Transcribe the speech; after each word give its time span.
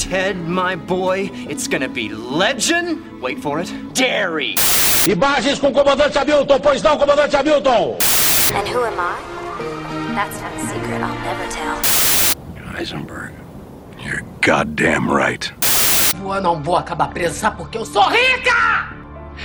Ted, 0.00 0.48
my 0.48 0.76
boy, 0.76 1.28
it's 1.46 1.68
gonna 1.68 1.86
be 1.88 2.08
legend. 2.08 3.20
Wait 3.20 3.38
for 3.38 3.60
it. 3.60 3.70
Dairy. 3.92 4.56
Imagens 5.06 5.58
com 5.58 5.68
o 5.68 5.72
comandante 5.72 6.16
Hamilton, 6.16 6.58
pois 6.58 6.82
não, 6.82 6.96
comandante 6.96 7.36
Hamilton? 7.36 7.98
And 8.54 8.66
who 8.66 8.82
am 8.82 8.98
I? 8.98 10.14
That's 10.14 10.40
not 10.40 10.52
a 10.56 10.60
secret 10.60 11.02
I'll 11.02 11.14
never 11.20 11.46
tell. 11.50 11.76
Heisenberg, 12.74 13.32
you're 14.02 14.24
goddamn 14.40 15.10
right. 15.10 15.52
Eu 16.18 16.40
não 16.40 16.62
vou 16.62 16.76
acabar 16.76 17.08
presa, 17.08 17.50
porque 17.50 17.76
eu 17.76 17.84
sou 17.84 18.02
rica! 18.08 18.94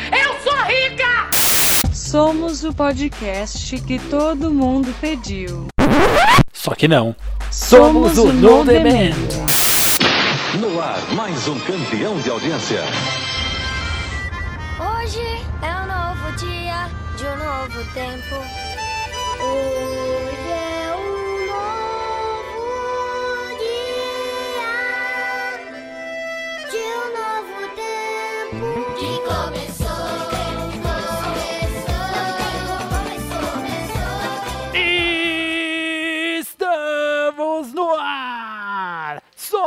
Eu 0.10 0.40
sou 0.42 0.58
rica! 0.64 1.28
Somos 1.92 2.64
o 2.64 2.74
podcast 2.74 3.78
que 3.82 4.00
todo 4.00 4.50
mundo 4.50 4.96
pediu. 5.02 5.68
Só 6.54 6.74
que 6.74 6.88
não. 6.88 7.14
Somos, 7.52 8.18
o 8.18 8.32
No 8.32 8.64
Demand. 8.64 9.14
No 10.60 10.80
ar, 10.80 11.02
mais 11.14 11.48
um 11.50 11.60
campeão 11.60 12.18
de 12.22 12.30
audiência. 12.30 12.82
Hoje 14.80 15.20
é 15.62 15.76
um 15.82 15.86
novo 15.86 16.32
dia 16.38 16.90
de 17.18 17.26
um 17.26 17.36
novo 17.36 17.84
tempo. 17.94 18.36
Hoje 19.44 20.52
é 20.52 20.75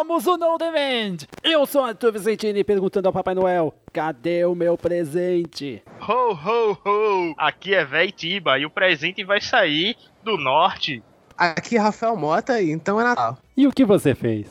Somos 0.09 0.27
o 0.27 0.39
No 0.39 0.57
Demand! 0.57 1.19
Eu 1.45 1.67
sou 1.67 1.85
Arthur 1.85 2.13
Vicentini 2.13 2.65
perguntando 2.65 3.09
ao 3.09 3.13
Papai 3.13 3.35
Noel: 3.35 3.75
cadê 3.93 4.43
o 4.47 4.55
meu 4.55 4.75
presente? 4.79 5.83
Ho, 6.01 6.33
ho, 6.33 6.79
ho! 6.83 7.35
Aqui 7.37 7.75
é 7.75 7.85
Véi 7.85 8.11
Tiba 8.11 8.59
e 8.59 8.65
o 8.65 8.71
presente 8.71 9.23
vai 9.23 9.39
sair 9.39 9.95
do 10.25 10.39
norte. 10.39 11.03
Aqui 11.37 11.77
é 11.77 11.79
Rafael 11.79 12.17
Mota, 12.17 12.63
então 12.63 12.99
é 12.99 13.05
Natal. 13.05 13.37
E 13.55 13.67
o 13.67 13.71
que 13.71 13.85
você 13.85 14.15
fez? 14.15 14.49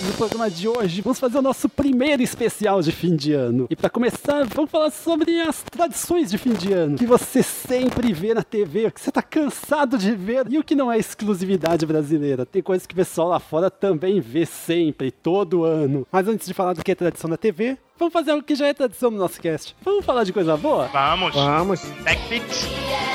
No 0.00 0.12
programa 0.14 0.50
de 0.50 0.66
hoje, 0.66 1.00
vamos 1.00 1.20
fazer 1.20 1.38
o 1.38 1.42
nosso 1.42 1.68
primeiro 1.68 2.20
especial 2.20 2.82
de 2.82 2.90
fim 2.90 3.14
de 3.14 3.32
ano. 3.32 3.68
E 3.70 3.76
para 3.76 3.88
começar, 3.88 4.44
vamos 4.46 4.70
falar 4.70 4.90
sobre 4.90 5.40
as 5.40 5.62
tradições 5.62 6.30
de 6.30 6.36
fim 6.36 6.52
de 6.52 6.72
ano 6.72 6.98
que 6.98 7.06
você 7.06 7.42
sempre 7.44 8.12
vê 8.12 8.34
na 8.34 8.42
TV, 8.42 8.90
que 8.90 9.00
você 9.00 9.12
tá 9.12 9.22
cansado 9.22 9.96
de 9.96 10.12
ver 10.12 10.46
e 10.50 10.58
o 10.58 10.64
que 10.64 10.74
não 10.74 10.90
é 10.90 10.98
exclusividade 10.98 11.86
brasileira. 11.86 12.44
Tem 12.44 12.60
coisas 12.60 12.86
que 12.86 12.92
o 12.92 12.96
pessoal 12.96 13.28
lá 13.28 13.38
fora 13.38 13.70
também 13.70 14.20
vê 14.20 14.44
sempre, 14.44 15.12
todo 15.12 15.62
ano. 15.64 16.04
Mas 16.10 16.26
antes 16.26 16.46
de 16.46 16.54
falar 16.54 16.72
do 16.72 16.82
que 16.82 16.90
é 16.90 16.94
tradição 16.94 17.30
na 17.30 17.36
TV, 17.36 17.78
vamos 17.96 18.12
fazer 18.12 18.32
algo 18.32 18.42
que 18.42 18.56
já 18.56 18.66
é 18.66 18.74
tradição 18.74 19.12
no 19.12 19.18
nosso 19.18 19.40
cast. 19.40 19.76
Vamos 19.84 20.04
falar 20.04 20.24
de 20.24 20.32
coisa 20.32 20.56
boa? 20.56 20.88
Vamos! 20.88 21.34
Vamos. 21.34 21.80
TechPix! 22.02 23.13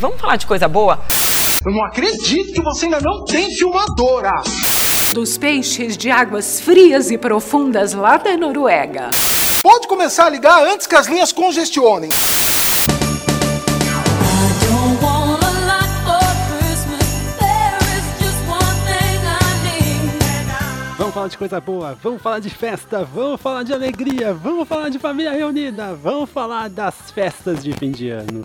Vamos 0.00 0.20
falar 0.20 0.36
de 0.36 0.46
coisa 0.46 0.68
boa? 0.68 1.00
Eu 1.66 1.72
não 1.72 1.84
acredito 1.84 2.52
que 2.52 2.62
você 2.62 2.84
ainda 2.84 3.00
não 3.00 3.24
tem 3.24 3.50
filmadora. 3.50 4.30
Dos 5.12 5.36
peixes 5.36 5.96
de 5.96 6.08
águas 6.08 6.60
frias 6.60 7.10
e 7.10 7.18
profundas 7.18 7.94
lá 7.94 8.16
da 8.16 8.36
Noruega. 8.36 9.10
Pode 9.60 9.88
começar 9.88 10.26
a 10.26 10.30
ligar 10.30 10.64
antes 10.64 10.86
que 10.86 10.94
as 10.94 11.08
linhas 11.08 11.32
congestionem. 11.32 12.10
Vamos 20.96 21.14
falar 21.14 21.28
de 21.28 21.38
coisa 21.38 21.60
boa, 21.60 21.98
vamos 22.00 22.22
falar 22.22 22.38
de 22.38 22.50
festa, 22.50 23.02
vamos 23.02 23.40
falar 23.40 23.64
de 23.64 23.72
alegria, 23.72 24.32
vamos 24.32 24.68
falar 24.68 24.90
de 24.90 24.98
família 24.98 25.32
reunida, 25.32 25.94
vamos 25.94 26.30
falar 26.30 26.68
das 26.68 27.10
festas 27.10 27.64
de 27.64 27.72
fim 27.72 27.90
de 27.90 28.10
ano. 28.10 28.44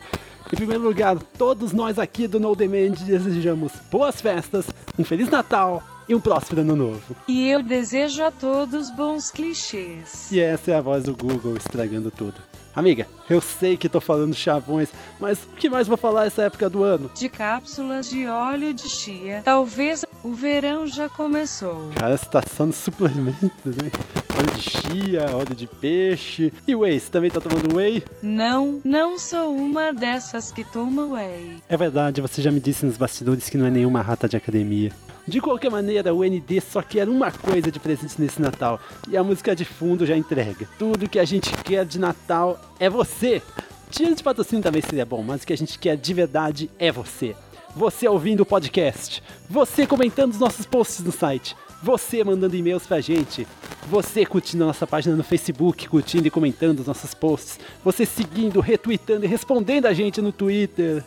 Em 0.53 0.55
primeiro 0.55 0.83
lugar, 0.83 1.17
todos 1.35 1.73
nós 1.73 1.97
aqui 1.97 2.27
do 2.27 2.39
No 2.39 2.55
Demand 2.55 2.91
desejamos 2.91 3.71
boas 3.91 4.21
festas, 4.21 4.67
um 4.99 5.03
Feliz 5.03 5.27
Natal 5.27 5.81
e 6.07 6.13
um 6.13 6.19
próspero 6.19 6.61
Ano 6.61 6.75
Novo. 6.75 7.15
E 7.27 7.47
eu 7.47 7.63
desejo 7.63 8.21
a 8.21 8.29
todos 8.29 8.91
bons 8.91 9.31
clichês. 9.31 10.31
E 10.31 10.39
essa 10.39 10.69
é 10.69 10.75
a 10.75 10.81
voz 10.81 11.05
do 11.05 11.15
Google 11.15 11.57
estragando 11.57 12.11
tudo. 12.11 12.35
Amiga, 12.75 13.07
eu 13.29 13.39
sei 13.39 13.77
que 13.77 13.87
tô 13.87 14.01
falando 14.01 14.33
chavões, 14.33 14.89
mas 15.19 15.43
o 15.43 15.55
que 15.55 15.69
mais 15.69 15.87
vou 15.87 15.95
falar 15.95 16.25
essa 16.25 16.43
época 16.43 16.67
do 16.67 16.83
ano? 16.83 17.11
De 17.13 17.29
cápsulas 17.29 18.09
de 18.09 18.25
óleo 18.25 18.73
de 18.73 18.89
chia. 18.89 19.41
Talvez 19.45 20.03
o 20.23 20.33
verão 20.33 20.87
já 20.87 21.07
começou. 21.07 21.91
Cara, 21.95 22.17
você 22.17 22.25
tá 22.25 22.41
usando 22.51 22.73
suplementos, 22.73 23.75
né? 23.75 23.91
Óleo 24.35 24.55
de 24.55 24.61
chia, 24.61 25.35
óleo 25.35 25.55
de 25.55 25.67
peixe. 25.67 26.51
E 26.67 26.75
whey, 26.75 26.99
você 26.99 27.11
também 27.11 27.29
tá 27.29 27.39
tomando 27.39 27.75
whey? 27.75 28.03
Não, 28.23 28.81
não 28.83 29.19
sou 29.19 29.55
uma 29.55 29.93
dessas 29.93 30.51
que 30.51 30.63
toma 30.63 31.05
whey. 31.05 31.57
É 31.69 31.77
verdade, 31.77 32.21
você 32.21 32.41
já 32.41 32.51
me 32.51 32.59
disse 32.59 32.85
nos 32.87 32.97
bastidores 32.97 33.49
que 33.49 33.57
não 33.57 33.67
é 33.67 33.69
nenhuma 33.69 34.01
rata 34.01 34.27
de 34.27 34.35
academia. 34.35 34.91
De 35.25 35.39
qualquer 35.39 35.71
maneira, 35.71 36.13
o 36.13 36.21
ND 36.21 36.59
só 36.59 36.81
quer 36.81 37.07
uma 37.07 37.31
coisa 37.31 37.71
de 37.71 37.79
presente 37.79 38.19
nesse 38.19 38.41
Natal. 38.41 38.79
E 39.07 39.15
a 39.15 39.23
música 39.23 39.55
de 39.55 39.63
fundo 39.63 40.05
já 40.05 40.17
entrega. 40.17 40.67
Tudo 40.77 41.07
que 41.07 41.17
a 41.17 41.23
gente 41.23 41.49
quer 41.63 41.85
de 41.85 41.97
Natal 41.97 42.59
é 42.77 42.89
você. 42.89 43.41
Tira 43.89 44.13
de 44.13 44.21
patrocínio 44.21 44.61
também 44.61 44.81
seria 44.81 45.05
bom, 45.05 45.23
mas 45.23 45.43
o 45.43 45.47
que 45.47 45.53
a 45.53 45.57
gente 45.57 45.79
quer 45.79 45.95
de 45.95 46.13
verdade 46.13 46.69
é 46.77 46.91
você. 46.91 47.35
Você 47.73 48.07
ouvindo 48.07 48.41
o 48.41 48.45
podcast. 48.45 49.23
Você 49.49 49.87
comentando 49.87 50.31
os 50.31 50.39
nossos 50.39 50.65
posts 50.65 51.05
no 51.05 51.11
site. 51.11 51.55
Você 51.81 52.21
mandando 52.21 52.55
e-mails 52.55 52.85
pra 52.85 52.99
gente. 52.99 53.47
Você 53.89 54.25
curtindo 54.25 54.63
a 54.65 54.67
nossa 54.67 54.85
página 54.85 55.15
no 55.15 55.23
Facebook, 55.23 55.87
curtindo 55.87 56.27
e 56.27 56.31
comentando 56.31 56.79
os 56.79 56.87
nossos 56.87 57.13
posts. 57.13 57.59
Você 57.83 58.05
seguindo, 58.05 58.59
retweetando 58.59 59.25
e 59.25 59.27
respondendo 59.27 59.85
a 59.85 59.93
gente 59.93 60.21
no 60.21 60.33
Twitter. 60.33 61.03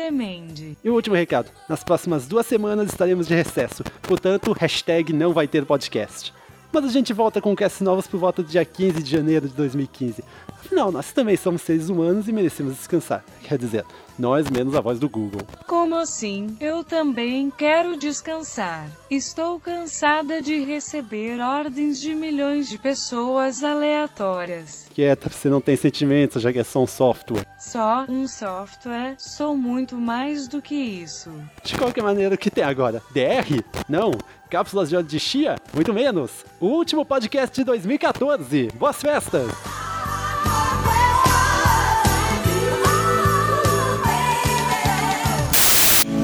E 0.83 0.89
o 0.89 0.93
último 0.93 1.15
recado: 1.15 1.51
nas 1.67 1.83
próximas 1.83 2.27
duas 2.27 2.45
semanas 2.45 2.89
estaremos 2.89 3.27
de 3.27 3.35
recesso, 3.35 3.83
portanto, 4.01 4.51
hashtag 4.53 5.13
não 5.13 5.33
vai 5.33 5.47
ter 5.47 5.65
podcast. 5.65 6.33
Mas 6.71 6.85
a 6.85 6.89
gente 6.89 7.13
volta 7.13 7.41
com 7.41 7.55
casts 7.55 7.81
novos 7.81 8.05
por 8.05 8.19
volta 8.19 8.43
do 8.43 8.49
dia 8.49 8.63
15 8.63 9.01
de 9.01 9.09
janeiro 9.09 9.47
de 9.47 9.55
2015. 9.55 10.23
Afinal, 10.69 10.91
nós 10.91 11.11
também 11.11 11.35
somos 11.35 11.63
seres 11.63 11.89
humanos 11.89 12.27
e 12.27 12.31
merecemos 12.31 12.75
descansar. 12.75 13.25
Quer 13.41 13.57
dizer, 13.57 13.83
nós 14.19 14.47
menos 14.51 14.75
a 14.75 14.81
voz 14.81 14.99
do 14.99 15.09
Google. 15.09 15.41
Como 15.65 15.95
assim? 15.95 16.55
Eu 16.59 16.83
também 16.83 17.49
quero 17.49 17.97
descansar. 17.97 18.87
Estou 19.09 19.59
cansada 19.59 20.43
de 20.43 20.63
receber 20.63 21.39
ordens 21.41 21.99
de 21.99 22.13
milhões 22.13 22.69
de 22.69 22.77
pessoas 22.77 23.63
aleatórias. 23.63 24.85
Quieta, 24.93 25.27
você 25.27 25.49
não 25.49 25.59
tem 25.59 25.75
sentimentos, 25.75 26.39
já 26.39 26.53
que 26.53 26.59
é 26.59 26.63
só 26.63 26.83
um 26.83 26.87
software. 26.87 27.47
Só 27.57 28.05
um 28.07 28.27
software, 28.27 29.15
sou 29.17 29.57
muito 29.57 29.95
mais 29.95 30.47
do 30.47 30.61
que 30.61 30.75
isso. 30.75 31.31
De 31.63 31.75
qualquer 31.75 32.03
maneira, 32.03 32.35
o 32.35 32.37
que 32.37 32.51
tem 32.51 32.63
agora? 32.63 33.01
DR? 33.09 33.63
Não. 33.89 34.11
Cápsulas 34.51 34.89
de 34.89 34.95
óleo 34.95 35.07
de 35.07 35.19
chia? 35.19 35.55
Muito 35.73 35.91
menos. 35.91 36.45
O 36.59 36.67
último 36.67 37.03
podcast 37.03 37.55
de 37.55 37.63
2014. 37.63 38.67
Boas 38.75 39.01
festas! 39.01 39.78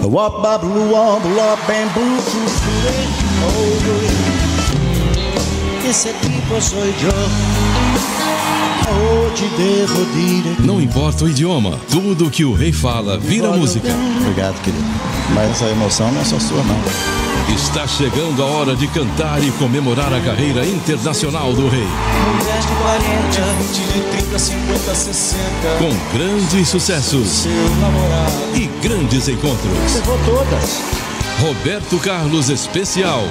Wop 0.08 0.42
blue 0.62 0.92
wop 0.92 1.22
bamboo 1.68 2.20
Ese 5.90 6.14
tipo 6.14 6.62
devo 9.58 10.06
dire. 10.14 10.56
Não 10.60 10.80
importa 10.80 11.26
o 11.26 11.30
idioma, 11.30 11.80
tudo 11.90 12.30
que 12.30 12.46
o 12.46 12.54
rei 12.54 12.72
fala 12.72 13.18
vira 13.18 13.52
música. 13.52 13.90
Obrigado, 14.22 14.62
querido. 14.62 14.84
Mas 15.34 15.52
essa 15.52 15.66
emoção 15.66 16.12
não 16.12 16.22
é 16.22 16.24
só 16.24 16.40
sua, 16.40 16.64
não. 16.64 17.15
Está 17.54 17.88
chegando 17.88 18.44
a 18.44 18.46
hora 18.46 18.76
de 18.76 18.88
cantar 18.88 19.42
e 19.44 19.52
comemorar 19.52 20.14
a 20.14 20.20
carreira 20.20 20.66
internacional 20.66 21.54
do 21.54 21.68
rei. 21.68 21.88
Mulheres 22.38 22.66
de 22.66 22.76
40, 22.76 23.46
de 23.74 24.02
30, 24.22 24.40
50, 24.40 24.96
60. 24.96 25.42
Com 25.78 26.18
grandes 26.18 26.70
sucessos 26.70 27.46
e 28.56 28.68
grandes 28.86 29.28
encontros. 29.28 30.02
Roberto 31.40 32.00
Carlos 32.00 32.50
Especial. 32.50 33.24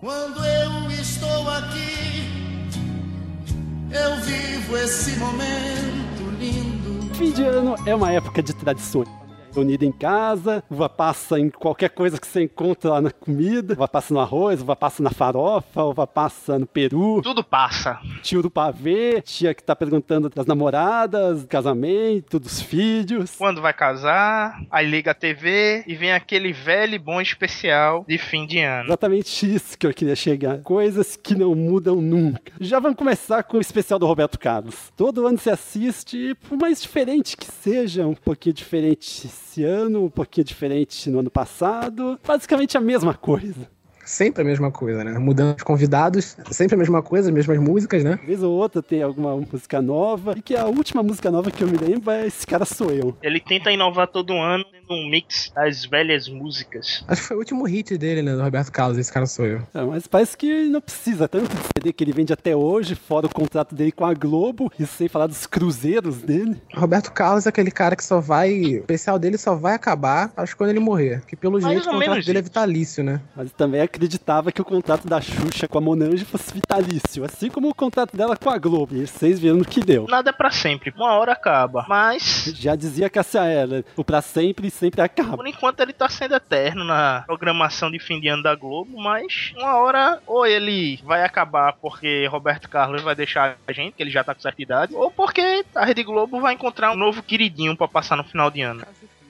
Quando 0.00 0.44
eu 0.44 0.90
estou 0.90 1.50
aqui, 1.50 2.28
eu 3.90 4.20
vivo 4.22 4.76
esse 4.76 5.12
momento. 5.16 6.05
Fim 7.16 7.30
de 7.30 7.42
ano 7.44 7.74
é 7.86 7.94
uma 7.94 8.12
época 8.12 8.42
de 8.42 8.52
tradições. 8.52 9.08
Reunida 9.56 9.86
em 9.86 9.92
casa, 9.92 10.62
uva 10.70 10.86
passa 10.86 11.40
em 11.40 11.48
qualquer 11.48 11.88
coisa 11.88 12.20
que 12.20 12.26
você 12.26 12.42
encontra 12.42 12.90
lá 12.90 13.00
na 13.00 13.10
comida, 13.10 13.72
uva 13.72 13.88
passa 13.88 14.12
no 14.12 14.20
arroz, 14.20 14.60
uva 14.60 14.76
passa 14.76 15.02
na 15.02 15.08
farofa, 15.08 15.82
uva 15.82 16.06
passa 16.06 16.58
no 16.58 16.66
peru. 16.66 17.22
Tudo 17.22 17.42
passa. 17.42 17.98
Tio 18.22 18.42
do 18.42 18.50
pavê, 18.50 19.22
tia 19.22 19.54
que 19.54 19.62
tá 19.62 19.74
perguntando 19.74 20.28
das 20.28 20.44
namoradas, 20.44 21.40
do 21.40 21.48
casamento, 21.48 22.38
dos 22.38 22.60
filhos. 22.60 23.34
Quando 23.34 23.62
vai 23.62 23.72
casar, 23.72 24.60
aí 24.70 24.86
liga 24.86 25.12
a 25.12 25.14
TV 25.14 25.84
e 25.86 25.94
vem 25.94 26.12
aquele 26.12 26.52
velho 26.52 26.94
e 26.94 26.98
bom 26.98 27.18
especial 27.18 28.04
de 28.06 28.18
fim 28.18 28.46
de 28.46 28.58
ano. 28.60 28.88
Exatamente 28.88 29.54
isso 29.54 29.78
que 29.78 29.86
eu 29.86 29.94
queria 29.94 30.16
chegar. 30.16 30.58
Coisas 30.58 31.16
que 31.16 31.34
não 31.34 31.54
mudam 31.54 31.96
nunca. 31.96 32.52
Já 32.60 32.78
vamos 32.78 32.98
começar 32.98 33.42
com 33.42 33.56
o 33.56 33.60
especial 33.62 33.98
do 33.98 34.06
Roberto 34.06 34.38
Carlos. 34.38 34.92
Todo 34.94 35.26
ano 35.26 35.38
se 35.38 35.48
assiste, 35.48 36.34
por 36.46 36.58
mais 36.58 36.82
diferente 36.82 37.38
que 37.38 37.46
seja, 37.46 38.06
um 38.06 38.14
pouquinho 38.14 38.54
diferente 38.54 39.45
esse 39.56 39.64
ano, 39.64 40.04
um 40.04 40.10
pouquinho 40.10 40.44
diferente 40.44 41.08
no 41.08 41.20
ano 41.20 41.30
passado. 41.30 42.20
Basicamente 42.26 42.76
a 42.76 42.80
mesma 42.80 43.14
coisa. 43.14 43.68
Sempre 44.06 44.42
a 44.42 44.44
mesma 44.44 44.70
coisa, 44.70 45.02
né? 45.02 45.18
Mudando 45.18 45.56
os 45.56 45.62
convidados, 45.64 46.36
sempre 46.50 46.76
a 46.76 46.78
mesma 46.78 47.02
coisa, 47.02 47.28
as 47.28 47.34
mesmas 47.34 47.58
músicas, 47.58 48.04
né? 48.04 48.18
Vez 48.24 48.42
ou 48.42 48.52
outra 48.52 48.80
tem 48.80 49.02
alguma 49.02 49.36
música 49.36 49.82
nova. 49.82 50.34
E 50.36 50.40
que 50.40 50.56
a 50.56 50.66
última 50.66 51.02
música 51.02 51.30
nova 51.30 51.50
que 51.50 51.62
eu 51.62 51.68
me 51.68 51.76
lembro 51.76 52.10
é 52.12 52.26
Esse 52.26 52.46
Cara 52.46 52.64
Sou 52.64 52.92
Eu. 52.92 53.16
Ele 53.20 53.40
tenta 53.40 53.70
inovar 53.70 54.06
todo 54.06 54.32
ano 54.32 54.64
tendo 54.64 54.94
um 54.94 55.10
mix 55.10 55.50
das 55.54 55.84
velhas 55.84 56.28
músicas. 56.28 57.04
Acho 57.08 57.22
que 57.22 57.28
foi 57.28 57.36
o 57.36 57.40
último 57.40 57.64
hit 57.64 57.98
dele, 57.98 58.22
né? 58.22 58.34
Do 58.34 58.42
Roberto 58.42 58.70
Carlos, 58.70 58.96
esse 58.96 59.12
cara 59.12 59.26
sou 59.26 59.44
eu. 59.44 59.62
É, 59.74 59.82
mas 59.82 60.06
parece 60.06 60.36
que 60.36 60.64
não 60.68 60.80
precisa 60.80 61.26
tanto 61.26 61.48
de 61.48 61.56
CD 61.76 61.92
que 61.92 62.04
ele 62.04 62.12
vende 62.12 62.32
até 62.32 62.54
hoje, 62.54 62.94
fora 62.94 63.26
o 63.26 63.32
contrato 63.32 63.74
dele 63.74 63.90
com 63.90 64.04
a 64.04 64.14
Globo, 64.14 64.70
e 64.78 64.86
sem 64.86 65.08
falar 65.08 65.26
dos 65.26 65.46
cruzeiros 65.46 66.18
dele. 66.22 66.56
Roberto 66.74 67.12
Carlos 67.12 67.46
é 67.46 67.48
aquele 67.48 67.70
cara 67.70 67.96
que 67.96 68.04
só 68.04 68.20
vai. 68.20 68.52
O 68.52 68.78
especial 68.78 69.18
dele 69.18 69.36
só 69.36 69.54
vai 69.54 69.74
acabar, 69.74 70.32
acho 70.36 70.52
que 70.52 70.58
quando 70.58 70.70
ele 70.70 70.80
morrer. 70.80 71.22
Que 71.26 71.34
pelo 71.34 71.60
Mais 71.60 71.64
jeito 71.64 71.88
o 71.88 71.92
contrato 71.92 72.10
menos 72.10 72.26
dele 72.26 72.38
é 72.38 72.42
vitalício, 72.42 73.02
né? 73.02 73.20
Mas 73.34 73.50
também 73.52 73.80
acreditava 73.96 74.52
que 74.52 74.60
o 74.60 74.64
contrato 74.64 75.08
da 75.08 75.20
Xuxa 75.20 75.66
com 75.66 75.78
a 75.78 75.80
Monange 75.80 76.24
fosse 76.24 76.52
vitalício, 76.52 77.24
assim 77.24 77.48
como 77.48 77.70
o 77.70 77.74
contrato 77.74 78.14
dela 78.14 78.36
com 78.36 78.50
a 78.50 78.58
Globo. 78.58 78.94
E 78.94 79.06
vocês 79.06 79.40
viram 79.40 79.56
no 79.56 79.64
que 79.64 79.80
deu. 79.80 80.06
Nada 80.06 80.30
é 80.30 80.32
pra 80.32 80.50
sempre, 80.50 80.92
uma 80.94 81.12
hora 81.14 81.32
acaba. 81.32 81.86
Mas, 81.88 82.44
Já 82.54 82.76
dizia 82.76 83.08
Cassia 83.08 83.44
Eller, 83.46 83.84
o 83.96 84.04
pra 84.04 84.20
sempre 84.20 84.70
sempre 84.70 85.00
acaba. 85.00 85.36
por 85.36 85.46
enquanto, 85.46 85.80
ele 85.80 85.92
tá 85.94 86.08
sendo 86.08 86.34
eterno 86.34 86.84
na 86.84 87.24
programação 87.26 87.90
de 87.90 87.98
fim 87.98 88.20
de 88.20 88.28
ano 88.28 88.42
da 88.42 88.54
Globo. 88.54 89.00
Mas, 89.00 89.52
uma 89.56 89.76
hora, 89.76 90.20
ou 90.26 90.46
ele 90.46 91.00
vai 91.02 91.24
acabar 91.24 91.72
porque 91.72 92.26
Roberto 92.26 92.68
Carlos 92.68 93.02
vai 93.02 93.14
deixar 93.14 93.56
a 93.66 93.72
gente, 93.72 93.94
que 93.94 94.02
ele 94.02 94.10
já 94.10 94.22
tá 94.22 94.34
com 94.34 94.40
certa 94.40 94.60
idade, 94.60 94.94
ou 94.94 95.10
porque 95.10 95.64
a 95.74 95.84
Rede 95.84 96.02
Globo 96.02 96.40
vai 96.40 96.52
encontrar 96.52 96.92
um 96.92 96.96
novo 96.96 97.22
queridinho 97.22 97.76
pra 97.76 97.88
passar 97.88 98.16
no 98.16 98.24
final 98.24 98.50
de 98.50 98.60
ano. 98.60 98.82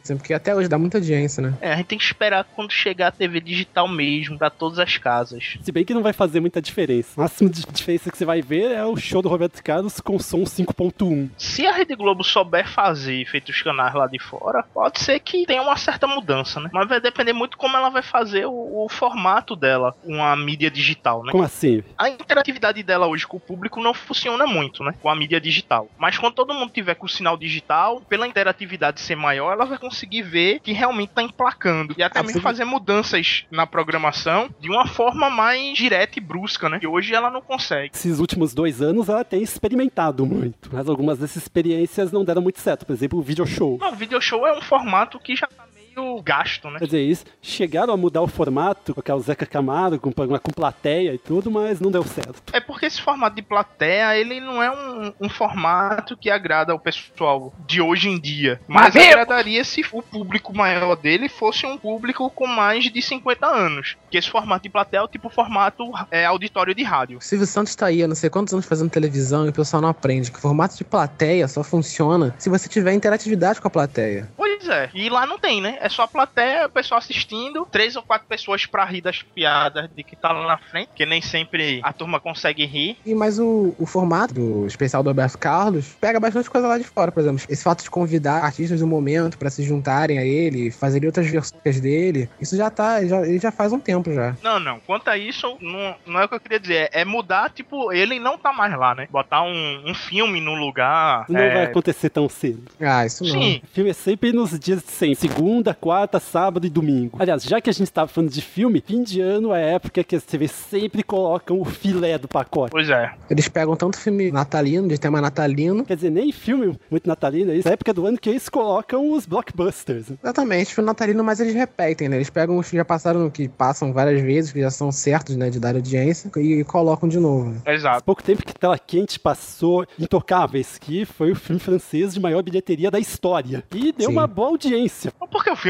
Assim, 0.06 0.16
Porque 0.16 0.34
até 0.34 0.54
hoje 0.54 0.68
dá 0.68 0.78
muita 0.78 0.98
audiência, 0.98 1.42
né? 1.42 1.54
É, 1.60 1.72
a 1.72 1.76
gente 1.76 1.86
tem 1.86 1.98
que 1.98 2.04
esperar 2.04 2.44
quando 2.54 2.72
chegar 2.72 3.08
a 3.08 3.10
TV 3.10 3.40
digital 3.40 3.88
mesmo, 3.88 4.38
pra 4.38 4.50
todas 4.50 4.78
as 4.78 4.96
casas. 4.98 5.58
Se 5.60 5.72
bem 5.72 5.84
que 5.84 5.94
não 5.94 6.02
vai 6.02 6.12
fazer 6.12 6.40
muita 6.40 6.60
diferença. 6.62 7.12
O 7.16 7.20
máximo 7.20 7.50
de 7.50 7.64
diferença 7.66 8.10
que 8.10 8.16
você 8.18 8.24
vai 8.24 8.42
ver 8.42 8.70
é 8.72 8.84
o 8.84 8.96
show 8.96 9.20
do 9.20 9.28
Roberto 9.28 9.62
Carlos 9.62 10.00
com 10.00 10.18
som 10.18 10.44
5.1. 10.44 11.30
Se 11.36 11.66
a 11.66 11.72
Rede 11.72 11.94
Globo 11.94 12.22
souber 12.22 12.68
fazer, 12.68 13.24
feito 13.26 13.50
os 13.50 13.62
canais 13.62 13.94
lá 13.94 14.06
de 14.06 14.18
fora, 14.18 14.62
pode 14.62 15.00
ser 15.00 15.18
que 15.20 15.46
tenha 15.46 15.62
uma 15.62 15.76
certa 15.76 16.06
mudança, 16.06 16.60
né? 16.60 16.70
Mas 16.72 16.88
vai 16.88 17.00
depender 17.00 17.32
muito 17.32 17.56
como 17.56 17.76
ela 17.76 17.88
vai 17.88 18.02
fazer 18.02 18.46
o, 18.46 18.84
o 18.84 18.88
formato 18.88 19.56
dela, 19.56 19.94
uma 20.04 20.34
mídia 20.36 20.70
digital, 20.70 21.24
né? 21.24 21.32
Como 21.32 21.44
assim? 21.44 21.82
A 21.98 22.08
interatividade 22.08 22.82
dela 22.82 23.06
hoje 23.06 23.26
com 23.26 23.36
o 23.36 23.40
público 23.40 23.80
não 23.80 23.94
funciona 23.94 24.46
muito, 24.46 24.84
né? 24.84 24.94
Com 25.02 25.08
a 25.08 25.16
mídia 25.16 25.40
digital. 25.40 25.88
Mas 25.98 26.18
quando 26.18 26.34
todo 26.34 26.54
mundo 26.54 26.70
tiver 26.70 26.94
com 26.94 27.06
o 27.06 27.08
sinal 27.08 27.36
digital, 27.36 28.00
pela 28.02 28.26
interatividade 28.26 29.00
ser 29.00 29.16
maior, 29.16 29.52
ela 29.52 29.64
vai 29.64 29.78
conseguir 29.78 29.95
ver 30.22 30.60
que 30.60 30.72
realmente 30.72 31.10
tá 31.10 31.22
emplacando. 31.22 31.94
E 31.96 32.02
até 32.02 32.22
mesmo 32.22 32.40
fazer 32.40 32.64
mudanças 32.64 33.44
na 33.50 33.66
programação 33.66 34.48
de 34.60 34.68
uma 34.68 34.86
forma 34.86 35.30
mais 35.30 35.76
direta 35.76 36.18
e 36.18 36.22
brusca, 36.22 36.68
né? 36.68 36.78
Que 36.78 36.86
hoje 36.86 37.14
ela 37.14 37.30
não 37.30 37.40
consegue. 37.40 37.90
Esses 37.94 38.18
últimos 38.18 38.54
dois 38.54 38.82
anos 38.82 39.08
ela 39.08 39.24
tem 39.24 39.42
experimentado 39.42 40.26
muito, 40.26 40.70
mas 40.72 40.88
algumas 40.88 41.18
dessas 41.18 41.42
experiências 41.42 42.12
não 42.12 42.24
deram 42.24 42.42
muito 42.42 42.60
certo. 42.60 42.84
Por 42.84 42.92
exemplo, 42.92 43.18
o 43.18 43.22
video 43.22 43.46
show. 43.46 43.78
Não, 43.80 43.92
o 43.92 43.96
video 43.96 44.20
show 44.20 44.46
é 44.46 44.56
um 44.56 44.62
formato 44.62 45.18
que 45.18 45.36
já 45.36 45.46
tá 45.46 45.65
meio 45.96 46.22
gasto, 46.22 46.70
né? 46.70 46.78
Quer 46.78 46.84
dizer, 46.84 47.02
isso, 47.02 47.24
chegaram 47.40 47.92
a 47.92 47.96
mudar 47.96 48.22
o 48.22 48.26
formato, 48.26 48.94
colocar 48.94 49.14
o 49.14 49.20
Zeca 49.20 49.46
Camargo 49.46 49.98
com, 49.98 50.12
com 50.12 50.52
plateia 50.52 51.14
e 51.14 51.18
tudo, 51.18 51.50
mas 51.50 51.80
não 51.80 51.90
deu 51.90 52.02
certo. 52.04 52.42
É 52.52 52.60
porque 52.60 52.86
esse 52.86 53.00
formato 53.00 53.36
de 53.36 53.42
plateia, 53.42 54.16
ele 54.16 54.40
não 54.40 54.62
é 54.62 54.70
um, 54.70 55.12
um 55.22 55.28
formato 55.28 56.16
que 56.16 56.30
agrada 56.30 56.72
ao 56.72 56.78
pessoal 56.78 57.52
de 57.66 57.80
hoje 57.80 58.08
em 58.08 58.18
dia. 58.18 58.60
Mas 58.68 58.94
Mas 58.94 59.08
agradaria 59.08 59.64
se 59.64 59.84
o 59.92 60.02
público 60.02 60.54
maior 60.54 60.96
dele 60.96 61.28
fosse 61.28 61.66
um 61.66 61.78
público 61.78 62.28
com 62.30 62.46
mais 62.46 62.84
de 62.84 63.02
50 63.02 63.46
anos. 63.46 63.96
Que 64.10 64.18
esse 64.18 64.30
formato 64.30 64.64
de 64.64 64.68
plateia 64.68 65.00
é 65.00 65.02
o 65.02 65.08
tipo 65.08 65.28
formato 65.28 65.90
é, 66.10 66.24
auditório 66.24 66.74
de 66.74 66.82
rádio. 66.82 67.18
O 67.18 67.20
Silvio 67.20 67.46
Santos 67.46 67.74
tá 67.74 67.86
aí 67.86 68.02
há 68.02 68.08
não 68.08 68.14
sei 68.14 68.30
quantos 68.30 68.52
anos 68.52 68.66
fazendo 68.66 68.90
televisão 68.90 69.46
e 69.46 69.48
o 69.48 69.52
pessoal 69.52 69.80
não 69.80 69.88
aprende 69.88 70.30
que 70.30 70.38
o 70.38 70.40
formato 70.40 70.76
de 70.76 70.84
plateia 70.84 71.48
só 71.48 71.62
funciona 71.62 72.34
se 72.38 72.48
você 72.48 72.68
tiver 72.68 72.92
interatividade 72.92 73.60
com 73.60 73.68
a 73.68 73.70
plateia. 73.70 74.28
Pois 74.36 74.68
é. 74.68 74.90
E 74.94 75.08
lá 75.08 75.26
não 75.26 75.38
tem, 75.38 75.60
né? 75.60 75.78
É 75.86 75.88
só 75.88 76.02
a 76.02 76.08
plateia, 76.08 76.66
o 76.66 76.68
pessoal 76.68 76.98
assistindo, 76.98 77.64
três 77.70 77.94
ou 77.94 78.02
quatro 78.02 78.26
pessoas 78.26 78.66
pra 78.66 78.84
rir 78.84 79.00
das 79.00 79.22
piadas 79.22 79.88
de 79.94 80.02
que 80.02 80.16
tá 80.16 80.32
lá 80.32 80.44
na 80.44 80.58
frente, 80.58 80.90
que 80.96 81.06
nem 81.06 81.22
sempre 81.22 81.78
a 81.80 81.92
turma 81.92 82.18
consegue 82.18 82.66
rir. 82.66 82.96
E 83.06 83.14
mas 83.14 83.38
o, 83.38 83.72
o 83.78 83.86
formato 83.86 84.34
do 84.34 84.66
especial 84.66 85.04
do 85.04 85.10
Alberto 85.10 85.38
Carlos 85.38 85.96
pega 86.00 86.18
bastante 86.18 86.50
coisa 86.50 86.66
lá 86.66 86.76
de 86.76 86.82
fora, 86.82 87.12
por 87.12 87.20
exemplo. 87.20 87.40
Esse 87.48 87.62
fato 87.62 87.84
de 87.84 87.90
convidar 87.90 88.42
artistas 88.42 88.80
do 88.80 88.86
momento 88.86 89.38
pra 89.38 89.48
se 89.48 89.62
juntarem 89.62 90.18
a 90.18 90.24
ele, 90.24 90.72
fazerem 90.72 91.06
outras 91.06 91.28
versões 91.28 91.80
dele, 91.80 92.28
isso 92.40 92.56
já 92.56 92.68
tá, 92.68 93.06
já, 93.06 93.24
ele 93.24 93.38
já 93.38 93.52
faz 93.52 93.72
um 93.72 93.78
tempo 93.78 94.12
já. 94.12 94.34
Não, 94.42 94.58
não. 94.58 94.80
Quanto 94.80 95.06
a 95.06 95.16
isso, 95.16 95.56
não, 95.60 95.94
não 96.04 96.20
é 96.20 96.24
o 96.24 96.28
que 96.28 96.34
eu 96.34 96.40
queria 96.40 96.58
dizer. 96.58 96.90
É 96.92 97.04
mudar, 97.04 97.50
tipo, 97.50 97.92
ele 97.92 98.18
não 98.18 98.36
tá 98.36 98.52
mais 98.52 98.76
lá, 98.76 98.92
né? 98.92 99.06
Botar 99.08 99.44
um, 99.44 99.84
um 99.86 99.94
filme 99.94 100.40
no 100.40 100.56
lugar. 100.56 101.26
Não 101.28 101.38
é, 101.38 101.54
vai 101.54 101.64
acontecer 101.66 102.10
tão 102.10 102.28
cedo. 102.28 102.64
Ah, 102.80 103.06
isso 103.06 103.22
não. 103.22 103.30
Sim. 103.30 103.60
O 103.62 103.66
filme 103.68 103.90
é 103.90 103.94
sempre 103.94 104.32
nos 104.32 104.58
dias 104.58 104.82
de 104.82 104.90
sempre, 104.90 105.14
segunda, 105.14 105.75
quarta, 105.76 106.18
sábado 106.18 106.66
e 106.66 106.70
domingo. 106.70 107.16
Aliás, 107.20 107.44
já 107.44 107.60
que 107.60 107.70
a 107.70 107.72
gente 107.72 107.90
tava 107.92 108.08
falando 108.08 108.30
de 108.30 108.42
filme, 108.42 108.82
fim 108.84 109.02
de 109.02 109.20
ano 109.20 109.54
é 109.54 109.62
a 109.64 109.66
época 109.74 110.02
que 110.02 110.16
as 110.16 110.24
TVs 110.24 110.50
sempre 110.50 111.02
colocam 111.02 111.60
o 111.60 111.64
filé 111.64 112.18
do 112.18 112.26
pacote. 112.26 112.70
Pois 112.72 112.88
é. 112.90 113.12
Eles 113.30 113.48
pegam 113.48 113.76
tanto 113.76 113.98
filme 113.98 114.30
natalino, 114.32 114.88
de 114.88 114.98
tema 114.98 115.20
natalino. 115.20 115.84
Quer 115.84 115.96
dizer, 115.96 116.10
nem 116.10 116.32
filme 116.32 116.78
muito 116.90 117.08
natalino, 117.08 117.52
é 117.52 117.56
isso. 117.56 117.68
É 117.68 117.70
a 117.70 117.74
época 117.74 117.92
do 117.92 118.06
ano 118.06 118.18
que 118.18 118.28
eles 118.30 118.48
colocam 118.48 119.12
os 119.12 119.26
blockbusters. 119.26 120.06
Exatamente, 120.22 120.74
filme 120.74 120.86
natalino, 120.86 121.22
mas 121.22 121.40
eles 121.40 121.54
repetem, 121.54 122.08
né? 122.08 122.16
Eles 122.16 122.30
pegam 122.30 122.58
os 122.58 122.68
que 122.68 122.76
já 122.76 122.84
passaram, 122.84 123.28
que 123.30 123.48
passam 123.48 123.92
várias 123.92 124.20
vezes, 124.22 124.52
que 124.52 124.60
já 124.60 124.70
são 124.70 124.90
certos, 124.90 125.36
né, 125.36 125.50
de 125.50 125.60
dar 125.60 125.74
audiência, 125.74 126.30
e 126.36 126.64
colocam 126.64 127.08
de 127.08 127.18
novo. 127.18 127.50
né? 127.50 127.74
Exato. 127.74 128.04
Pouco 128.04 128.22
tempo 128.22 128.44
que 128.44 128.54
Tela 128.54 128.78
Quente 128.78 129.18
passou 129.18 129.86
Intocáveis, 129.98 130.78
que 130.78 131.04
foi 131.04 131.32
o 131.32 131.36
filme 131.36 131.60
francês 131.60 132.14
de 132.14 132.20
maior 132.20 132.42
bilheteria 132.42 132.90
da 132.90 132.98
história. 132.98 133.64
E 133.74 133.92
deu 133.92 134.08
Sim. 134.08 134.12
uma 134.12 134.26
boa 134.26 134.48
audiência. 134.48 135.12
O 135.20 135.24
é 135.24 135.28
bom, 135.28 135.40
né? 135.42 135.65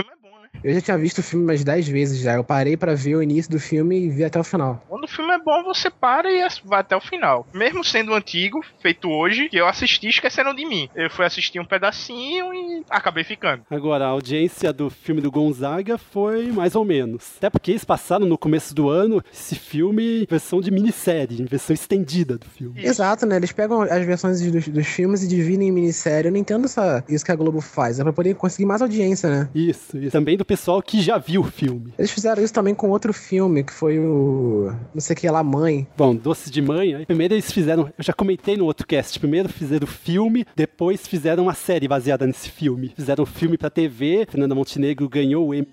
Eu 0.63 0.75
já 0.75 0.81
tinha 0.81 0.99
visto 0.99 1.19
o 1.19 1.23
filme 1.23 1.45
umas 1.45 1.63
10 1.63 1.89
vezes 1.89 2.21
já. 2.21 2.35
Eu 2.35 2.45
parei 2.45 2.77
pra 2.77 2.95
ver 2.95 3.17
o 3.17 3.23
início 3.23 3.51
do 3.51 3.61
filme 3.61 4.07
e 4.07 4.11
vi 4.11 4.25
até 4.25 4.39
o 4.39 4.45
final. 4.45 4.85
Quando 4.89 5.05
o 5.05 5.09
filme 5.09 5.33
é 5.33 5.39
bom, 5.39 5.65
você 5.65 5.91
para 5.91 6.31
e 6.31 6.47
vai 6.65 6.81
até 6.81 6.97
o 6.97 7.01
final. 7.01 7.47
Mesmo 7.53 7.85
sendo 7.85 8.15
antigo, 8.15 8.61
feito 8.81 9.09
hoje, 9.09 9.49
que 9.49 9.57
eu 9.57 9.67
assisti 9.67 10.09
esquecendo 10.09 10.55
de 10.55 10.65
mim. 10.65 10.89
Eu 10.95 11.11
fui 11.11 11.25
assistir 11.25 11.61
um 11.61 11.65
pedacinho 11.65 12.53
e 12.55 12.85
acabei 12.89 13.25
ficando. 13.25 13.63
Agora, 13.71 14.07
a 14.07 14.09
audiência 14.09 14.73
do 14.73 14.91
filme 14.91 15.21
do 15.21 15.31
Gonzaga 15.31 15.99
foi 15.99 16.51
mais 16.53 16.75
ou 16.75 16.85
menos. 16.85 17.35
Até 17.37 17.51
porque 17.51 17.73
eles 17.73 17.85
passaram 17.85 18.27
no 18.27 18.39
começo 18.39 18.75
do 18.75 18.89
ano 18.89 19.23
esse 19.33 19.55
filme 19.55 20.23
em 20.23 20.27
versão 20.29 20.61
de 20.61 20.71
minissérie, 20.71 21.43
em 21.43 21.45
versão 21.45 21.75
estendida 21.75 22.39
do 22.39 22.47
filme. 22.47 22.85
Exato, 22.85 23.27
né? 23.27 23.37
Eles 23.37 23.53
pegam 23.53 23.83
as 23.83 24.05
versões 24.05 24.41
dos, 24.41 24.69
dos 24.69 24.87
filmes 24.87 25.23
e 25.23 25.29
dividem 25.29 25.69
em 25.69 25.73
minissérie. 25.73 26.29
Eu 26.29 26.33
não 26.33 26.41
entendo 26.41 26.65
essa, 26.65 27.05
isso 27.09 27.25
que 27.25 27.33
a 27.33 27.37
Globo 27.37 27.61
faz. 27.61 28.01
É 28.01 28.03
pra 28.03 28.13
poder 28.13 28.35
conseguir 28.35 28.67
mais 28.67 28.83
audiência, 28.83 29.29
né? 29.29 29.49
Isso, 29.55 29.97
isso. 29.99 30.13
Também 30.13 30.37
do 30.37 30.45
pessoal 30.47 30.81
que 30.83 31.01
já 31.01 31.19
viu 31.19 31.43
o 31.43 31.45
filme. 31.45 31.93
Eles 31.99 32.11
fizeram 32.11 32.43
isso 32.43 32.53
também 32.53 32.75
com 32.75 32.91
outro 32.91 33.13
filme, 33.13 33.65
que 33.65 33.73
foi 33.73 33.99
o. 33.99 34.73
Não 34.95 35.01
sei 35.01 35.15
o 35.15 35.19
que 35.19 35.29
lá, 35.29 35.43
Mãe. 35.43 35.87
Bom, 35.97 36.15
Doce 36.15 36.51
de 36.51 36.63
Mãe. 36.63 37.05
Primeiro 37.05 37.35
eles 37.35 37.51
fizeram. 37.51 37.93
Eu 37.99 38.05
já 38.05 38.13
comentei 38.13 38.57
no 38.57 38.65
outro 38.65 38.87
cast. 38.87 39.19
Primeiro 39.19 39.49
fizeram 39.49 39.85
o 39.85 39.91
filme, 39.91 40.47
depois 40.55 41.07
fizeram 41.07 41.45
uma 41.45 41.55
série 41.55 41.89
baseada 41.89 42.27
nesse 42.27 42.51
filme. 42.51 42.93
Fizeram 42.97 43.25
o 43.25 43.27
filme 43.27 43.59
pra 43.59 43.71
TV. 43.71 44.27
Fernanda 44.29 44.55
Montenegro 44.55 45.09
ganhou 45.09 45.49
o 45.49 45.55
Emmy 45.55 45.67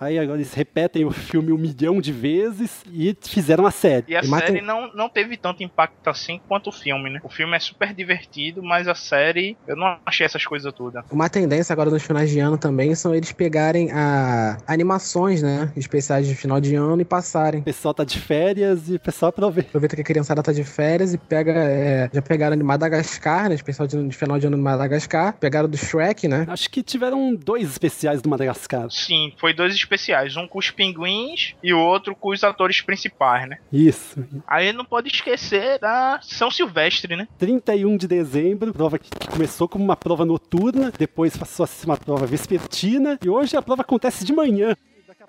Aí 0.00 0.18
agora 0.18 0.38
eles 0.38 0.54
repetem 0.54 1.04
o 1.04 1.10
filme 1.10 1.52
um 1.52 1.58
milhão 1.58 2.00
de 2.00 2.12
vezes 2.12 2.82
e 2.92 3.16
fizeram 3.22 3.66
a 3.66 3.70
série. 3.70 4.04
E 4.08 4.16
a 4.16 4.20
E 4.20 4.22
série 4.26 4.30
matem- 4.30 4.62
não, 4.62 4.92
não 4.94 5.08
teve 5.08 5.36
tanto 5.36 5.62
impacto 5.62 6.08
assim 6.08 6.40
quanto 6.48 6.68
o 6.68 6.72
filme, 6.72 7.10
né? 7.10 7.20
O 7.22 7.28
filme 7.28 7.56
é 7.56 7.60
super 7.60 7.92
divertido, 7.94 8.62
mas 8.62 8.88
a 8.88 8.94
série, 8.94 9.56
eu 9.66 9.76
não 9.76 9.98
achei 10.04 10.24
essas 10.26 10.44
coisas 10.44 10.72
todas. 10.72 11.04
Uma 11.10 11.28
tendência 11.28 11.72
agora 11.72 11.90
nos 11.90 12.02
finais 12.02 12.30
de 12.30 12.38
ano 12.38 12.56
também 12.58 12.94
são 12.94 13.14
eles 13.14 13.32
pegarem 13.32 13.90
a 13.92 14.58
animações, 14.66 15.42
né? 15.42 15.72
Especiais 15.76 16.26
de 16.26 16.34
final 16.34 16.60
de 16.60 16.74
ano 16.74 17.00
e 17.00 17.04
passarem. 17.04 17.60
O 17.60 17.64
pessoal 17.64 17.94
tá 17.94 18.04
de 18.04 18.18
férias 18.18 18.88
e 18.88 18.94
o 18.96 19.00
pessoal 19.00 19.30
aproveita. 19.30 19.68
Aproveita 19.70 19.96
que 19.96 20.02
a 20.02 20.04
criançada 20.04 20.42
tá 20.42 20.52
de 20.52 20.64
férias 20.64 21.14
e 21.14 21.18
pega. 21.18 21.52
é, 21.52 22.10
já 22.12 22.22
pegaram 22.22 22.56
de 22.56 22.62
Madagascar, 22.62 23.48
né? 23.48 23.54
Especial 23.54 23.86
de, 23.86 24.08
de 24.08 24.16
final 24.16 24.38
de 24.38 24.46
ano 24.46 24.56
de 24.56 24.62
Madagascar. 24.62 25.34
Pegaram 25.38 25.68
do 25.68 25.76
Shrek, 25.76 26.26
né? 26.28 26.44
Acho 26.48 26.68
que 26.70 26.82
tiveram 26.82 27.34
dois 27.34 27.68
especiais 27.70 28.20
do 28.22 28.28
Madagascar. 28.28 28.90
Sim, 28.90 29.32
foi 29.42 29.52
dois 29.52 29.74
especiais, 29.74 30.36
um 30.36 30.46
com 30.46 30.60
os 30.60 30.70
pinguins 30.70 31.56
e 31.60 31.74
o 31.74 31.78
outro 31.80 32.14
com 32.14 32.28
os 32.28 32.44
atores 32.44 32.80
principais, 32.80 33.48
né? 33.48 33.58
Isso. 33.72 34.24
Aí 34.46 34.72
não 34.72 34.84
pode 34.84 35.08
esquecer 35.08 35.80
da 35.80 36.20
São 36.22 36.48
Silvestre, 36.48 37.16
né? 37.16 37.26
31 37.38 37.96
de 37.96 38.06
dezembro, 38.06 38.72
prova 38.72 39.00
que 39.00 39.10
que 39.10 39.26
começou 39.26 39.68
como 39.68 39.84
uma 39.84 39.96
prova 39.96 40.24
noturna, 40.24 40.92
depois 40.96 41.36
passou 41.36 41.64
a 41.64 41.66
ser 41.66 41.86
uma 41.86 41.96
prova 41.96 42.24
vespertina, 42.24 43.18
e 43.20 43.28
hoje 43.28 43.56
a 43.56 43.62
prova 43.62 43.82
acontece 43.82 44.24
de 44.24 44.32
manhã. 44.32 44.76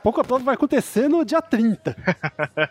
Pouco 0.04 0.20
a 0.20 0.24
prova 0.24 0.44
vai 0.44 0.56
acontecer 0.56 1.08
no 1.08 1.24
dia 1.24 1.42
30. 1.42 1.96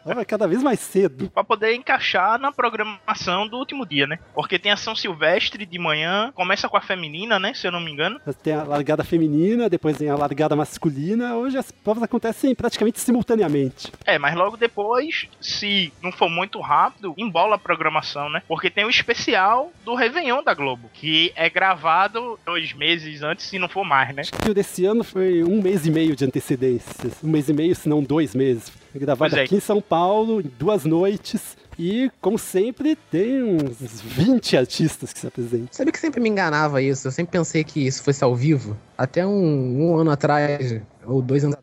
Ela 0.05 0.15
vai 0.17 0.25
cada 0.25 0.47
vez 0.47 0.63
mais 0.63 0.79
cedo. 0.81 1.31
Pra 1.31 1.43
poder 1.43 1.75
encaixar 1.75 2.39
na 2.39 2.53
programação 2.53 3.49
do 3.49 3.57
último 3.57 3.87
dia, 3.87 4.07
né? 4.07 4.19
Porque 4.35 4.59
tem 4.59 4.71
a 4.71 4.77
São 4.77 4.95
Silvestre 4.95 5.65
de 5.65 5.79
manhã, 5.79 6.31
começa 6.35 6.69
com 6.69 6.77
a 6.77 6.83
feminina, 6.83 7.39
né? 7.39 7.55
Se 7.55 7.67
eu 7.67 7.73
não 7.73 7.81
me 7.81 7.91
engano. 7.91 8.21
Tem 8.43 8.53
a 8.53 8.65
largada 8.65 9.03
feminina, 9.03 9.71
depois 9.71 9.97
tem 9.97 10.11
a 10.11 10.15
largada 10.15 10.55
masculina. 10.55 11.35
Hoje 11.35 11.57
as 11.57 11.71
provas 11.71 12.03
acontecem 12.03 12.55
praticamente 12.55 13.01
simultaneamente. 13.01 13.91
É, 14.05 14.19
mas 14.19 14.35
logo 14.35 14.59
depois, 14.59 15.27
se 15.41 15.91
não 16.03 16.13
for 16.13 16.29
muito 16.29 16.61
rápido, 16.61 17.15
embola 17.17 17.55
a 17.55 17.59
programação, 17.59 18.29
né? 18.29 18.43
Porque 18.47 18.69
tem 18.69 18.85
o 18.85 18.91
especial 18.91 19.73
do 19.87 19.95
Réveillon 19.95 20.43
da 20.43 20.53
Globo, 20.53 20.91
que 20.93 21.33
é 21.35 21.49
gravado 21.49 22.39
dois 22.45 22.75
meses 22.75 23.23
antes, 23.23 23.47
se 23.47 23.59
não 23.59 23.71
for 23.71 23.85
mais, 23.85 24.15
né? 24.15 24.23
E 24.47 24.51
o 24.51 24.55
desse 24.55 24.85
ano 24.85 25.03
foi 25.03 25.43
um 25.43 25.63
mês 25.63 25.87
e 25.87 25.91
meio 25.91 26.15
de 26.15 26.27
antecedência. 26.27 27.11
Um 27.23 27.29
mês 27.29 27.49
e 27.49 27.53
meio, 27.53 27.75
se 27.75 27.89
não 27.89 28.03
dois 28.03 28.35
meses. 28.35 28.73
Gravado 28.95 29.37
é. 29.37 29.45
aqui 29.45 29.57
em 29.57 29.61
São 29.61 29.81
Paulo, 29.81 30.41
em 30.41 30.51
duas 30.59 30.85
noites. 30.85 31.57
E, 31.79 32.11
como 32.21 32.39
sempre, 32.39 32.97
tem 33.11 33.43
uns 33.43 34.03
20 34.03 34.57
artistas 34.57 35.13
que 35.13 35.19
se 35.19 35.27
apresentam. 35.27 35.69
Sabe 35.71 35.91
que 35.91 35.99
sempre 35.99 36.21
me 36.21 36.29
enganava 36.29 36.83
isso? 36.83 37.09
Eu 37.09 37.13
sempre 37.13 37.33
pensei 37.33 37.65
que 37.65 37.87
isso 37.87 38.03
fosse 38.03 38.23
ao 38.23 38.37
vivo. 38.37 38.77
Até 38.97 39.27
um, 39.27 39.83
um 39.83 39.97
ano 39.97 40.11
atrás, 40.11 40.81
ou 41.07 41.23
dois 41.23 41.45
anos 41.45 41.57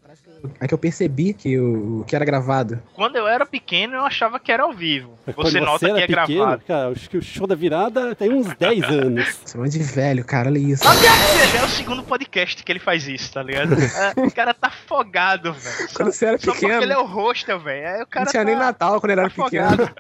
é 0.60 0.67
que 0.67 0.74
eu 0.74 0.77
percebi 0.77 1.34
que 1.34 1.58
o 1.60 2.03
que 2.08 2.15
era 2.15 2.25
gravado. 2.25 2.81
Quando 2.93 3.15
eu 3.15 3.27
era 3.27 3.46
pequeno, 3.46 3.96
eu 3.96 4.05
achava 4.05 4.39
que 4.39 4.51
era 4.51 4.63
ao 4.63 4.74
vivo. 4.74 5.17
Quando 5.36 5.51
Você 5.51 5.60
nota 5.60 5.86
era 5.88 5.96
que 5.96 6.01
é 6.03 6.08
pequeno, 6.08 6.39
gravado. 6.39 6.63
Cara, 6.67 6.89
acho 6.89 7.10
que 7.10 7.17
o 7.17 7.22
show 7.22 7.46
da 7.48 7.55
virada 7.55 8.15
tem 8.15 8.31
uns 8.34 8.48
10 8.55 8.84
anos. 8.89 9.39
Você 9.46 9.58
é 9.60 9.63
de 9.65 9.79
velho, 9.84 10.25
cara, 10.25 10.50
olha 10.50 10.58
isso. 10.60 10.84
Já 10.84 11.60
é 11.62 11.65
o 11.65 11.69
segundo 11.69 12.03
podcast 12.03 12.63
que 12.63 12.72
ele 12.72 12.79
faz 12.79 13.08
isso, 13.08 13.31
tá 13.34 13.43
ligado? 13.43 13.74
É, 13.75 14.13
o 14.25 14.31
cara 14.31 14.53
tá 14.53 14.67
afogado, 14.67 15.53
velho. 15.53 15.89
Só, 15.89 15.93
Quando 16.03 16.12
você 16.12 16.25
era 16.25 16.38
só 16.38 16.51
pequeno. 16.53 16.72
porque 16.74 16.86
ele 16.86 16.93
é 16.93 16.98
o 16.98 17.05
hostel, 17.05 17.60
velho. 17.60 17.88
Aí 17.88 18.01
o 18.03 18.08
cara 18.08 18.25
Não 18.25 18.31
tinha 18.31 18.43
tá 18.46 18.50
nem 18.50 18.60
Natal 18.60 19.00
quando 19.00 19.12
ele 19.12 19.22
era 19.22 19.27
afogado. 19.27 19.77
pequeno. 19.88 19.96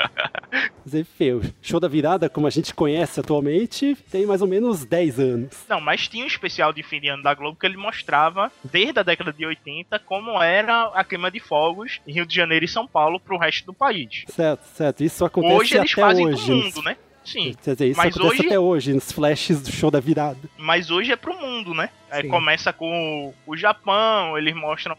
Mas 0.83 0.93
enfim, 0.95 1.31
o 1.33 1.41
show 1.61 1.79
da 1.79 1.87
virada, 1.87 2.27
como 2.29 2.47
a 2.47 2.49
gente 2.49 2.73
conhece 2.73 3.19
atualmente, 3.19 3.95
tem 4.11 4.25
mais 4.25 4.41
ou 4.41 4.47
menos 4.47 4.83
10 4.83 5.19
anos. 5.19 5.49
Não, 5.69 5.79
mas 5.79 6.07
tinha 6.07 6.23
um 6.23 6.27
especial 6.27 6.73
de 6.73 6.81
fim 6.81 6.99
de 6.99 7.07
ano 7.07 7.21
da 7.21 7.35
Globo 7.35 7.55
que 7.59 7.65
ele 7.67 7.77
mostrava, 7.77 8.51
desde 8.63 8.99
a 8.99 9.03
década 9.03 9.31
de 9.31 9.45
80, 9.45 9.99
como 9.99 10.28
era 10.41 10.91
a 10.93 11.03
queima 11.03 11.31
de 11.31 11.39
fogos 11.39 11.99
em 12.07 12.13
Rio 12.13 12.25
de 12.25 12.35
Janeiro 12.35 12.65
e 12.65 12.67
São 12.67 12.87
Paulo 12.87 13.19
pro 13.19 13.37
resto 13.37 13.65
do 13.65 13.73
país. 13.73 14.23
Certo, 14.27 14.63
certo. 14.75 15.03
Isso 15.03 15.23
acontece 15.25 15.53
Hoje 15.55 15.77
eles 15.77 15.91
até 15.91 16.01
fazem 16.01 16.27
hoje. 16.27 16.45
pro 16.45 16.55
nos- 16.55 16.65
mundo, 16.65 16.81
né? 16.83 16.97
Sim. 17.25 17.53
Quer 17.63 17.73
dizer, 17.73 17.87
isso 17.89 17.97
Mas 17.97 18.15
acontece 18.15 18.39
hoje- 18.39 18.47
até 18.47 18.59
hoje, 18.59 18.93
nos 18.93 19.11
flashes 19.11 19.61
do 19.61 19.71
show 19.71 19.91
da 19.91 19.99
virada. 19.99 20.39
Mas 20.57 20.89
hoje 20.89 21.11
é 21.11 21.15
pro 21.15 21.33
mundo, 21.39 21.73
né? 21.75 21.89
Aí 22.09 22.27
começa 22.27 22.73
com 22.73 23.33
o 23.45 23.55
Japão, 23.55 24.35
eles 24.37 24.55
mostram 24.55 24.97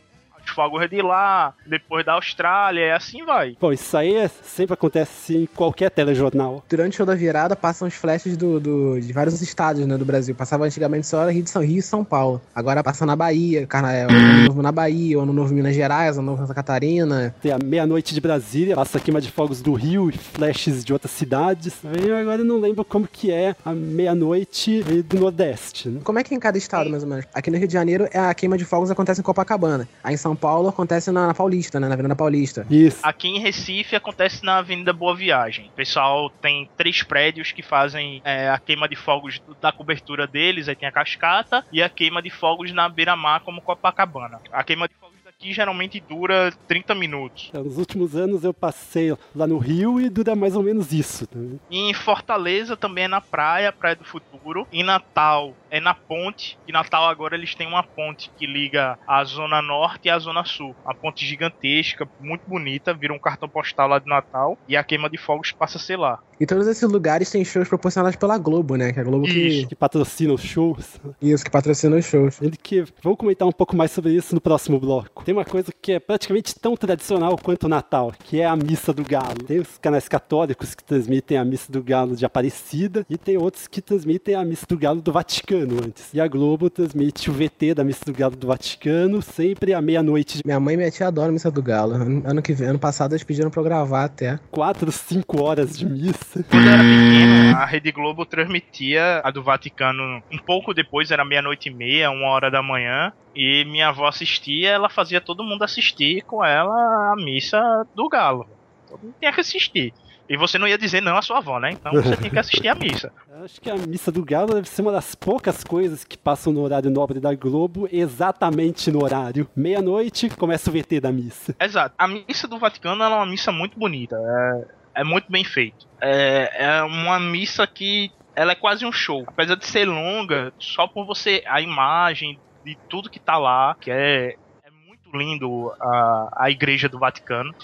os 0.51 0.55
fogos 0.55 0.89
de 0.91 1.01
lá, 1.03 1.55
depois 1.67 2.05
da 2.05 2.15
Austrália, 2.15 2.81
e 2.87 2.91
assim 2.93 3.25
vai. 3.25 3.57
Bom, 3.61 3.73
isso 3.73 3.97
aí 3.97 4.15
é- 4.17 4.29
sempre 4.29 4.75
acontece 4.75 5.37
em 5.37 5.47
qualquer 5.47 5.91
telejornal. 5.91 6.65
Durante 6.69 6.95
o 6.95 6.97
show 6.99 7.07
da 7.07 7.15
virada 7.15 7.55
passam 7.57 7.87
os 7.89 7.95
flashes 7.95 8.37
do, 8.37 8.59
do- 8.61 9.01
de 9.01 9.13
vários 9.13 9.41
estados 9.41 9.87
né, 9.87 9.97
do 9.97 10.05
Brasil. 10.05 10.35
Passava 10.35 10.65
antigamente 10.65 11.07
só 11.07 11.29
Rio, 11.29 11.43
de 11.43 11.51
São, 11.51 11.63
Rio 11.63 11.79
e 11.79 11.83
São 11.83 12.05
Paulo. 12.05 12.41
Agora 12.55 12.83
passa 12.83 13.07
na 13.07 13.15
Bahia, 13.17 13.67
carna- 13.67 14.07
o 14.09 14.13
ano 14.13 14.45
novo 14.49 14.63
na 14.63 14.73
Bahia, 14.73 15.19
ano 15.21 15.33
novo 15.33 15.53
em 15.53 15.57
Minas 15.57 15.75
Gerais, 15.75 16.17
ano 16.19 16.27
novo 16.27 16.43
em 16.43 16.47
Santa 16.47 16.55
Catarina. 16.55 17.35
Tem 17.41 17.53
a 17.53 17.59
meia-noite 17.63 18.15
de 18.15 18.21
Brasília, 18.21 18.75
passa 18.75 18.99
a 18.99 19.01
queima 19.01 19.21
de 19.21 19.31
fogos 19.31 19.61
do 19.63 19.73
Rio 19.75 20.11
e 20.11 20.13
flashes 20.13 20.85
de 20.85 20.93
outras 20.93 21.11
cidades. 21.13 21.75
Eu 22.07 22.17
agora 22.17 22.43
não 22.43 22.59
lembro 22.59 22.85
como 22.85 23.07
que 23.07 23.31
é 23.31 23.55
a 23.65 23.73
meia-noite 23.73 24.83
do 25.05 25.19
Nordeste. 25.21 25.89
né? 25.89 26.01
Como 26.03 26.19
é 26.19 26.25
que 26.25 26.35
é 26.35 26.37
em 26.37 26.41
cada 26.41 26.59
estado, 26.59 26.91
mais 26.91 27.03
ou 27.03 27.09
menos? 27.09 27.25
Aqui 27.35 27.51
no 27.51 27.57
Rio 27.59 27.67
de 27.69 27.73
Janeiro, 27.73 28.09
é 28.13 28.19
a 28.19 28.35
queima 28.35 28.57
de 28.59 28.65
fogos 28.65 28.91
acontece 28.91 29.21
em 29.21 29.25
Copacabana. 29.25 29.89
Aí 30.03 30.15
em 30.15 30.17
São 30.17 30.35
Paulo 30.41 30.69
acontece 30.69 31.11
na, 31.11 31.27
na 31.27 31.35
Paulista, 31.35 31.79
né? 31.79 31.87
Na 31.87 31.95
Avenida 31.95 32.17
Paulista. 32.17 32.67
Isso. 32.71 32.99
Aqui 33.03 33.29
em 33.29 33.39
Recife 33.39 33.95
acontece 33.95 34.45
na 34.45 34.59
Avenida 34.59 34.93
Boa 34.93 35.15
Viagem. 35.15 35.69
O 35.69 35.73
pessoal 35.73 36.31
tem 36.31 36.69
três 36.77 37.03
prédios 37.03 37.53
que 37.53 37.63
fazem 37.63 38.23
é, 38.25 38.49
a 38.49 38.59
queima 38.59 38.89
de 38.89 38.97
fogos 38.97 39.41
da 39.61 39.71
cobertura 39.71 40.27
deles, 40.27 40.69
aí 40.69 40.75
tem 40.75 40.89
a 40.89 40.93
cascata, 40.93 41.65
e 41.71 41.83
a 41.83 41.89
queima 41.89 42.23
de 42.23 42.31
fogos 42.31 42.73
na 42.73 42.89
beira-mar, 42.89 43.41
como 43.41 43.61
Copacabana. 43.61 44.41
A 44.51 44.65
queima 44.65 44.89
de 44.89 44.95
fogos 44.95 45.10
daqui 45.41 45.53
geralmente 45.55 45.99
dura 46.01 46.53
30 46.69 46.95
minutos. 46.95 47.51
Nos 47.55 47.79
últimos 47.79 48.15
anos 48.15 48.45
eu 48.45 48.53
passei 48.53 49.17
lá 49.35 49.47
no 49.47 49.57
Rio 49.57 49.99
e 49.99 50.11
dura 50.11 50.37
mais 50.37 50.55
ou 50.55 50.63
menos 50.63 50.93
isso. 50.93 51.27
E 51.71 51.79
em 51.79 51.95
Fortaleza 51.95 52.77
também 52.77 53.05
é 53.05 53.09
na 53.09 53.23
praia, 53.23 53.73
Praia 53.73 53.97
do 53.97 54.05
Futuro. 54.05 54.69
Em 54.71 54.83
Natal 54.83 55.55
é 55.71 55.81
na 55.81 55.95
ponte. 55.95 56.59
E 56.69 56.73
Natal 56.73 57.09
agora 57.09 57.35
eles 57.35 57.55
têm 57.55 57.67
uma 57.67 57.83
ponte 57.83 58.31
que 58.37 58.47
liga 58.47 58.99
a 59.07 59.25
Zona 59.25 59.63
Norte 59.63 60.09
e 60.09 60.11
a 60.11 60.19
Zona 60.19 60.45
Sul. 60.45 60.77
Uma 60.85 60.95
ponte 60.95 61.25
gigantesca, 61.25 62.07
muito 62.21 62.43
bonita, 62.47 62.93
vira 62.93 63.15
um 63.15 63.19
cartão 63.19 63.49
postal 63.49 63.89
lá 63.89 63.99
de 63.99 64.07
Natal. 64.07 64.59
E 64.69 64.77
a 64.77 64.85
queima 64.85 65.09
de 65.09 65.17
fogos 65.17 65.53
passa 65.53 65.79
a 65.79 65.81
ser 65.81 65.97
lá. 65.97 66.21
E 66.41 66.47
todos 66.47 66.67
esses 66.67 66.89
lugares 66.89 67.31
têm 67.31 67.45
shows 67.45 67.69
proporcionados 67.69 68.17
pela 68.17 68.39
Globo, 68.39 68.77
né? 68.77 68.93
Que 68.93 68.99
é 68.99 69.03
a 69.03 69.05
Globo 69.05 69.27
que, 69.27 69.67
Que 69.67 69.75
patrocina 69.75 70.33
os 70.33 70.41
shows. 70.41 70.99
isso, 71.21 71.45
que 71.45 71.51
patrocina 71.51 71.97
os 71.97 72.05
shows. 72.07 72.41
Ele 72.41 72.57
que 72.57 72.85
vamos 73.03 73.19
comentar 73.19 73.47
um 73.47 73.53
pouco 73.53 73.77
mais 73.77 73.91
sobre 73.91 74.13
isso 74.13 74.35
no 74.35 74.41
próximo 74.41 74.81
bloco. 74.81 75.23
Tem 75.23 75.35
uma 75.35 75.45
coisa 75.45 75.71
que 75.81 75.93
é 75.93 76.01
praticamente 76.01 76.55
tão 76.59 76.75
tradicional 76.77 77.37
quanto 77.37 77.65
o 77.65 77.69
Natal, 77.69 78.13
que 78.25 78.41
é 78.41 78.47
a 78.47 78.57
missa 78.57 78.93
do 78.93 79.05
galo. 79.05 79.45
Tem 79.47 79.59
os 79.59 79.77
canais 79.79 80.09
católicos 80.09 80.75
que 80.75 80.83
transmitem 80.83 81.37
a 81.37 81.45
missa 81.45 81.71
do 81.71 81.83
galo 81.83 82.17
de 82.17 82.25
Aparecida 82.25 83.05
e 83.09 83.19
tem 83.19 83.37
outros 83.37 83.67
que 83.67 83.83
transmitem 83.83 84.35
a 84.35 84.45
missa 84.45 84.65
do 84.67 84.79
galo 84.79 85.03
do 85.03 85.13
Vaticano 85.13 85.77
antes. 85.85 86.15
E 86.15 86.21
a 86.21 86.27
Globo 86.27 86.71
transmite 86.71 87.31
o 87.31 87.35
VT 87.35 87.75
da 87.75 87.85
missa 87.85 88.05
do 88.07 88.13
galo 88.13 88.35
do 88.35 88.47
Vaticano 88.47 89.21
sempre 89.21 89.75
à 89.75 89.83
meia-noite 89.83 90.41
Minha 90.45 90.59
mãe 90.61 90.75
e 90.75 90.77
minha 90.77 90.91
tia 90.91 91.09
adoram 91.09 91.33
Missa 91.33 91.51
do 91.51 91.63
Galo. 91.63 91.95
Ano, 91.95 92.41
que 92.41 92.53
vem, 92.53 92.69
ano 92.69 92.79
passado 92.79 93.13
eles 93.13 93.25
pediram 93.25 93.51
pra 93.51 93.61
eu 93.61 93.65
gravar 93.65 94.05
até. 94.05 94.39
4, 94.51 94.91
5 94.91 95.43
horas 95.43 95.77
de 95.77 95.87
missa. 95.87 96.30
Quando 96.49 96.67
eu 96.67 96.73
era 96.73 96.83
pequeno, 96.83 97.57
a 97.57 97.65
Rede 97.65 97.93
Globo 97.93 98.25
transmitia 98.25 99.21
a 99.25 99.31
do 99.31 99.43
Vaticano 99.43 100.23
um 100.31 100.39
pouco 100.39 100.73
depois, 100.73 101.11
era 101.11 101.25
meia-noite 101.25 101.69
e 101.69 101.73
meia, 101.73 102.11
uma 102.11 102.29
hora 102.29 102.51
da 102.51 102.63
manhã. 102.63 103.13
E 103.35 103.65
minha 103.65 103.89
avó 103.89 104.07
assistia, 104.07 104.71
ela 104.71 104.89
fazia 104.89 105.21
todo 105.21 105.45
mundo 105.45 105.63
assistir 105.63 106.23
com 106.23 106.45
ela 106.45 107.13
a 107.13 107.17
missa 107.17 107.87
do 107.95 108.09
Galo. 108.09 108.47
Todo 108.89 109.01
mundo 109.03 109.15
tinha 109.19 109.33
que 109.33 109.41
assistir. 109.41 109.93
E 110.31 110.37
você 110.37 110.59
não 110.59 110.69
ia 110.69 110.79
dizer 110.79 111.01
não 111.01 111.17
à 111.17 111.23
sua 111.23 111.39
avó, 111.39 111.59
né? 111.59 111.73
Então 111.73 111.91
você 111.91 112.17
tinha 112.17 112.31
que 112.31 112.39
assistir 112.39 112.69
a 112.69 112.75
missa. 112.77 113.13
Eu 113.29 113.45
Acho 113.45 113.61
que 113.61 113.69
a 113.69 113.77
missa 113.77 114.13
do 114.13 114.25
galo 114.25 114.55
deve 114.55 114.69
ser 114.69 114.83
uma 114.83 114.93
das 114.93 115.15
poucas 115.15 115.65
coisas 115.65 116.05
que 116.05 116.17
passam 116.17 116.53
no 116.53 116.61
horário 116.61 116.91
nobre 116.91 117.19
da 117.19 117.35
Globo, 117.35 117.89
exatamente 117.91 118.93
no 118.93 119.03
horário. 119.03 119.49
Meia-noite 119.57 120.29
começa 120.29 120.71
o 120.71 120.73
VT 120.73 121.01
da 121.01 121.11
missa. 121.11 121.57
Exato. 121.59 121.95
A 121.99 122.07
missa 122.07 122.47
do 122.47 122.59
Vaticano 122.59 123.03
é 123.03 123.09
uma 123.09 123.27
missa 123.27 123.51
muito 123.51 123.77
bonita. 123.77 124.15
É, 124.17 124.67
é 124.95 125.05
muito 125.05 125.31
bem 125.31 125.45
feito. 125.45 125.87
É, 126.01 126.67
é 126.67 126.83
uma 126.83 127.19
missa 127.19 127.67
que 127.67 128.11
ela 128.35 128.53
é 128.53 128.55
quase 128.55 128.85
um 128.87 128.93
show. 128.93 129.25
Apesar 129.27 129.55
de 129.55 129.67
ser 129.67 129.87
longa, 129.87 130.53
só 130.59 130.87
por 130.87 131.05
você 131.05 131.43
a 131.47 131.61
imagem 131.61 132.39
de 132.65 132.77
tudo 132.89 133.11
que 133.11 133.19
tá 133.19 133.37
lá, 133.37 133.77
que 133.81 133.91
é, 133.91 134.37
é 134.63 134.71
muito 134.87 135.17
lindo 135.17 135.73
a, 135.81 136.45
a 136.45 136.51
igreja 136.51 136.89
do 136.89 136.99
Vaticano. 136.99 137.55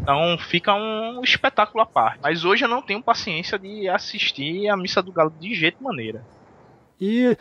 Então 0.00 0.36
fica 0.38 0.74
um 0.74 1.22
espetáculo 1.22 1.82
à 1.82 1.86
parte. 1.86 2.20
Mas 2.22 2.44
hoje 2.44 2.64
eu 2.64 2.68
não 2.68 2.82
tenho 2.82 3.02
paciência 3.02 3.58
de 3.58 3.88
assistir 3.88 4.68
a 4.68 4.76
missa 4.76 5.02
do 5.02 5.12
Galo 5.12 5.32
de 5.38 5.54
jeito 5.54 5.82
maneira. 5.82 6.24
E 7.04 7.36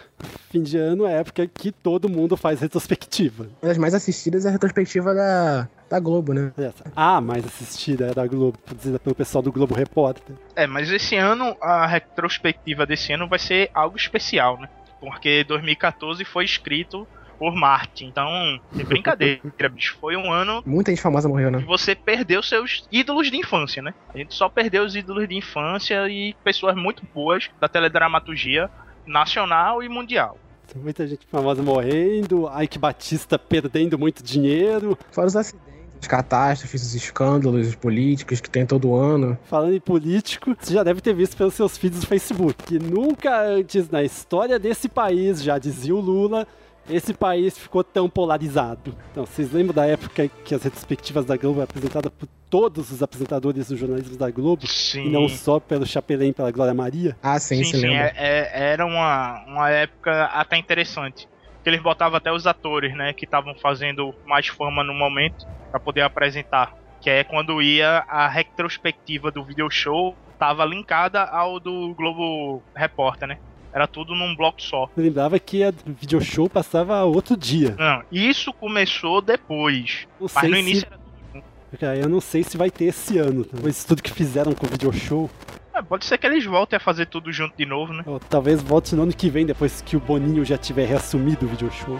fim 0.49 0.63
de 0.63 0.75
ano 0.75 1.05
é 1.05 1.13
a 1.13 1.19
época 1.19 1.45
que 1.45 1.71
todo 1.71 2.09
mundo 2.09 2.35
faz 2.35 2.59
retrospectiva. 2.61 3.43
Uma 3.61 3.69
das 3.69 3.77
mais 3.77 3.93
assistidas 3.93 4.43
é 4.43 4.49
a 4.49 4.51
retrospectiva 4.51 5.13
da, 5.13 5.69
da 5.87 5.99
Globo, 5.99 6.33
né? 6.33 6.51
Essa. 6.57 6.91
A 6.95 7.21
mais 7.21 7.45
assistida 7.45 8.07
é 8.07 8.13
da 8.15 8.25
Globo, 8.25 8.57
produzida 8.57 8.97
pelo 8.97 9.13
pessoal 9.13 9.43
do 9.43 9.51
Globo 9.51 9.75
Repórter. 9.75 10.35
É, 10.55 10.65
mas 10.65 10.89
esse 10.89 11.15
ano, 11.15 11.55
a 11.61 11.85
retrospectiva 11.85 12.87
desse 12.87 13.13
ano 13.13 13.27
vai 13.27 13.37
ser 13.37 13.69
algo 13.71 13.95
especial, 13.95 14.59
né? 14.59 14.67
Porque 14.99 15.43
2014 15.43 16.25
foi 16.25 16.43
escrito 16.43 17.07
por 17.37 17.53
Marte. 17.53 18.03
Então, 18.03 18.59
é 18.75 18.83
brincadeira, 18.83 19.41
bicho. 19.71 19.95
Foi 20.01 20.15
um 20.15 20.33
ano. 20.33 20.63
Muita 20.65 20.89
gente 20.89 21.03
famosa 21.03 21.29
morreu, 21.29 21.51
né? 21.51 21.59
Que 21.59 21.67
você 21.67 21.93
perdeu 21.93 22.41
seus 22.41 22.87
ídolos 22.91 23.29
de 23.29 23.37
infância, 23.37 23.79
né? 23.83 23.93
A 24.11 24.17
gente 24.17 24.33
só 24.33 24.49
perdeu 24.49 24.83
os 24.83 24.95
ídolos 24.95 25.29
de 25.29 25.35
infância 25.35 26.09
e 26.09 26.33
pessoas 26.43 26.75
muito 26.75 27.03
boas 27.13 27.47
da 27.59 27.67
teledramaturgia 27.67 28.67
nacional 29.05 29.81
e 29.83 29.89
mundial. 29.89 30.37
Tem 30.71 30.81
muita 30.81 31.05
gente 31.05 31.25
famosa 31.27 31.61
morrendo, 31.61 32.49
Ike 32.61 32.79
Batista 32.79 33.37
perdendo 33.37 33.99
muito 33.99 34.23
dinheiro. 34.23 34.97
Fora 35.11 35.27
os 35.27 35.35
acidentes. 35.35 35.71
As 35.99 36.07
catástrofes, 36.07 36.81
os 36.81 36.95
escândalos 36.95 37.75
políticos 37.75 38.41
que 38.41 38.49
tem 38.49 38.65
todo 38.65 38.95
ano. 38.95 39.37
Falando 39.43 39.75
em 39.75 39.79
político, 39.79 40.55
você 40.59 40.73
já 40.73 40.81
deve 40.81 40.99
ter 40.99 41.13
visto 41.13 41.37
pelos 41.37 41.53
seus 41.53 41.77
feeds 41.77 41.99
do 41.99 42.07
Facebook 42.07 42.55
que 42.63 42.79
nunca 42.79 43.39
antes 43.43 43.87
na 43.89 44.01
história 44.01 44.57
desse 44.57 44.89
país, 44.89 45.43
já 45.43 45.59
dizia 45.59 45.93
o 45.93 45.99
Lula, 45.99 46.47
esse 46.91 47.13
país 47.13 47.57
ficou 47.57 47.83
tão 47.83 48.09
polarizado. 48.09 48.95
Então, 49.11 49.25
vocês 49.25 49.51
lembram 49.51 49.73
da 49.73 49.85
época 49.85 50.27
que 50.43 50.53
as 50.53 50.63
retrospectivas 50.63 51.25
da 51.25 51.37
Globo 51.37 51.59
eram 51.59 51.63
apresentadas 51.63 52.11
por 52.11 52.27
todos 52.49 52.91
os 52.91 53.01
apresentadores 53.01 53.69
do 53.69 53.77
jornalismo 53.77 54.17
da 54.17 54.29
Globo? 54.29 54.67
Sim. 54.67 55.05
E 55.05 55.09
não 55.09 55.27
só 55.29 55.59
pelo 55.59 55.85
Chapelin, 55.85 56.33
pela 56.33 56.51
Glória 56.51 56.73
Maria? 56.73 57.15
Ah, 57.23 57.39
sim, 57.39 57.63
sim, 57.63 57.79
sim 57.79 57.95
é, 57.95 58.13
é, 58.15 58.71
era 58.71 58.85
uma, 58.85 59.43
uma 59.47 59.69
época 59.69 60.25
até 60.25 60.57
interessante. 60.57 61.27
Que 61.63 61.69
eles 61.69 61.81
botavam 61.81 62.17
até 62.17 62.31
os 62.31 62.47
atores, 62.47 62.95
né, 62.95 63.13
que 63.13 63.25
estavam 63.25 63.53
fazendo 63.55 64.13
mais 64.25 64.47
fama 64.47 64.83
no 64.83 64.93
momento, 64.93 65.47
para 65.69 65.79
poder 65.79 66.01
apresentar. 66.01 66.75
Que 66.99 67.09
é 67.09 67.23
quando 67.23 67.61
ia 67.61 68.03
a 68.07 68.27
retrospectiva 68.27 69.31
do 69.31 69.43
video 69.43 69.69
show, 69.69 70.15
tava 70.37 70.65
linkada 70.65 71.23
ao 71.23 71.59
do 71.59 71.93
Globo 71.93 72.63
Repórter, 72.75 73.27
né? 73.27 73.37
Era 73.73 73.87
tudo 73.87 74.13
num 74.13 74.35
bloco 74.35 74.61
só. 74.61 74.89
Eu 74.97 75.03
lembrava 75.03 75.39
que 75.39 75.63
a 75.63 75.73
video 75.85 76.19
show 76.21 76.49
passava 76.49 77.03
outro 77.03 77.37
dia. 77.37 77.75
Não, 77.79 78.03
isso 78.11 78.51
começou 78.53 79.21
depois. 79.21 80.07
Não 80.19 80.27
mas 80.33 80.49
no 80.49 80.57
início 80.57 80.81
se- 80.81 80.87
era 80.87 80.97
tudo 80.97 81.41
junto. 81.79 81.85
Eu 82.03 82.09
não 82.09 82.19
sei 82.19 82.43
se 82.43 82.57
vai 82.57 82.69
ter 82.69 82.85
esse 82.85 83.17
ano. 83.17 83.45
Depois 83.51 83.83
tudo 83.85 84.03
que 84.03 84.11
fizeram 84.11 84.53
com 84.53 84.65
o 84.65 84.69
video 84.69 84.91
show. 84.91 85.29
É, 85.73 85.81
pode 85.81 86.03
ser 86.03 86.17
que 86.17 86.27
eles 86.27 86.43
voltem 86.45 86.75
a 86.75 86.79
fazer 86.81 87.05
tudo 87.05 87.31
junto 87.31 87.55
de 87.55 87.65
novo, 87.65 87.93
né? 87.93 88.03
Ou 88.05 88.19
talvez 88.19 88.61
volte 88.61 88.93
no 88.93 89.03
ano 89.03 89.13
que 89.13 89.29
vem, 89.29 89.45
depois 89.45 89.81
que 89.81 89.95
o 89.95 90.01
Boninho 90.01 90.43
já 90.43 90.57
tiver 90.57 90.85
reassumido 90.85 91.45
o 91.45 91.49
video 91.49 91.71
show. 91.71 91.97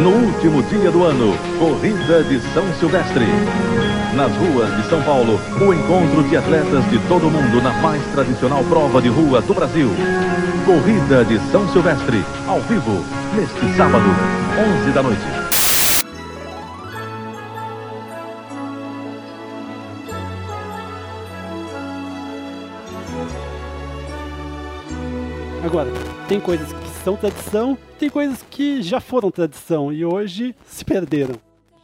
No 0.00 0.12
último 0.12 0.62
dia 0.62 0.90
do 0.90 1.04
ano, 1.04 1.36
Corrida 1.58 2.24
de 2.24 2.40
São 2.54 2.64
Silvestre. 2.78 3.26
Nas 4.14 4.34
ruas 4.34 4.74
de 4.74 4.88
São 4.88 5.02
Paulo, 5.02 5.38
o 5.60 5.74
encontro 5.74 6.22
de 6.22 6.38
atletas 6.38 6.88
de 6.88 6.98
todo 7.00 7.28
o 7.28 7.30
mundo 7.30 7.60
na 7.60 7.70
mais 7.82 8.02
tradicional 8.12 8.64
prova 8.64 9.02
de 9.02 9.10
rua 9.10 9.42
do 9.42 9.52
Brasil. 9.52 9.90
Corrida 10.64 11.22
de 11.26 11.38
São 11.50 11.68
Silvestre, 11.70 12.24
ao 12.48 12.62
vivo, 12.62 13.04
neste 13.34 13.76
sábado, 13.76 14.06
11 14.86 14.90
da 14.90 15.02
noite. 15.02 15.20
Agora, 25.62 25.92
tem 26.26 26.40
coisas 26.40 26.72
que 26.72 26.89
são 27.04 27.16
tradição, 27.16 27.78
tem 27.98 28.10
coisas 28.10 28.44
que 28.50 28.82
já 28.82 29.00
foram 29.00 29.30
tradição 29.30 29.92
e 29.92 30.04
hoje 30.04 30.54
se 30.66 30.84
perderam. 30.84 31.34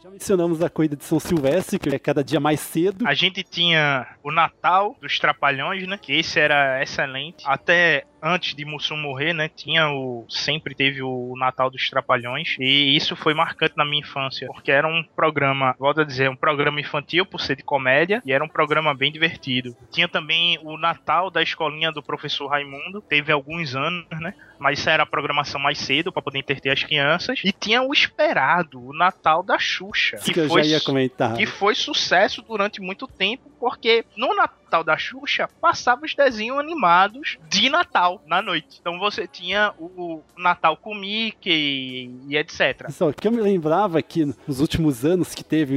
Já 0.03 0.09
mencionamos 0.11 0.61
a 0.61 0.69
corrida 0.69 0.95
de 0.95 1.03
São 1.03 1.19
Silvestre, 1.19 1.79
que 1.79 1.89
é 1.89 1.97
cada 1.97 2.23
dia 2.23 2.39
mais 2.39 2.59
cedo. 2.59 3.05
A 3.07 3.15
gente 3.15 3.43
tinha 3.43 4.07
o 4.27 4.31
Natal 4.31 4.97
dos 4.99 5.17
Trapalhões, 5.19 5.87
né? 5.87 5.97
Que 5.97 6.13
esse 6.19 6.37
era 6.37 6.83
excelente. 6.83 7.45
Até 7.45 8.03
antes 8.21 8.53
de 8.53 8.65
Mussum 8.65 8.97
morrer, 8.97 9.31
né? 9.31 9.47
Tinha 9.47 9.89
o. 9.89 10.25
Sempre 10.27 10.75
teve 10.75 11.01
o 11.01 11.33
Natal 11.37 11.69
dos 11.69 11.89
Trapalhões. 11.89 12.57
E 12.59 12.93
isso 12.95 13.15
foi 13.15 13.33
marcante 13.33 13.77
na 13.77 13.85
minha 13.85 14.01
infância. 14.01 14.47
Porque 14.47 14.69
era 14.69 14.85
um 14.85 15.01
programa, 15.15 15.75
volto 15.79 16.01
a 16.01 16.03
dizer, 16.03 16.29
um 16.29 16.35
programa 16.35 16.81
infantil 16.81 17.25
por 17.25 17.39
ser 17.39 17.55
de 17.55 17.63
comédia. 17.63 18.21
E 18.25 18.33
era 18.33 18.43
um 18.43 18.49
programa 18.49 18.93
bem 18.93 19.11
divertido. 19.11 19.75
Tinha 19.91 20.09
também 20.09 20.59
o 20.61 20.77
Natal 20.77 21.31
da 21.31 21.41
escolinha 21.41 21.91
do 21.91 22.03
professor 22.03 22.47
Raimundo. 22.47 23.01
Teve 23.01 23.31
alguns 23.31 23.75
anos, 23.75 24.05
né? 24.19 24.33
Mas 24.59 24.79
isso 24.79 24.89
era 24.89 25.03
a 25.03 25.05
programação 25.05 25.61
mais 25.61 25.77
cedo 25.77 26.11
para 26.11 26.21
poder 26.21 26.39
entreter 26.39 26.71
as 26.71 26.83
crianças. 26.83 27.39
E 27.45 27.51
tinha 27.51 27.81
o 27.81 27.93
esperado, 27.93 28.83
o 28.83 28.91
Natal 28.91 29.43
da 29.43 29.57
Xuxa. 29.57 30.17
Isso 30.17 30.33
que 30.33 30.39
eu 30.39 30.49
já 30.49 30.61
ia 30.61 30.81
comentar. 30.81 31.35
Que 31.35 31.45
foi 31.45 31.75
sucesso 31.75 32.41
durante 32.41 32.81
muito 32.81 33.07
tempo, 33.07 33.51
porque 33.59 34.03
no 34.17 34.35
Natal 34.35 34.83
da 34.83 34.97
Xuxa 34.97 35.47
passava 35.61 36.05
os 36.05 36.13
desenhos 36.15 36.59
animados 36.59 37.37
de 37.47 37.69
Natal 37.69 38.21
na 38.25 38.41
noite. 38.41 38.79
Então 38.81 38.99
você 38.99 39.27
tinha 39.27 39.73
o 39.79 40.21
Natal 40.35 40.75
com 40.75 40.95
Mickey 40.95 42.11
e 42.27 42.35
etc. 42.35 42.87
Pessoal, 42.87 43.13
que 43.13 43.27
eu 43.27 43.31
me 43.31 43.41
lembrava 43.41 44.01
que 44.01 44.25
nos 44.47 44.59
últimos 44.59 45.05
anos 45.05 45.33
que 45.33 45.43
teve 45.43 45.73
o 45.73 45.75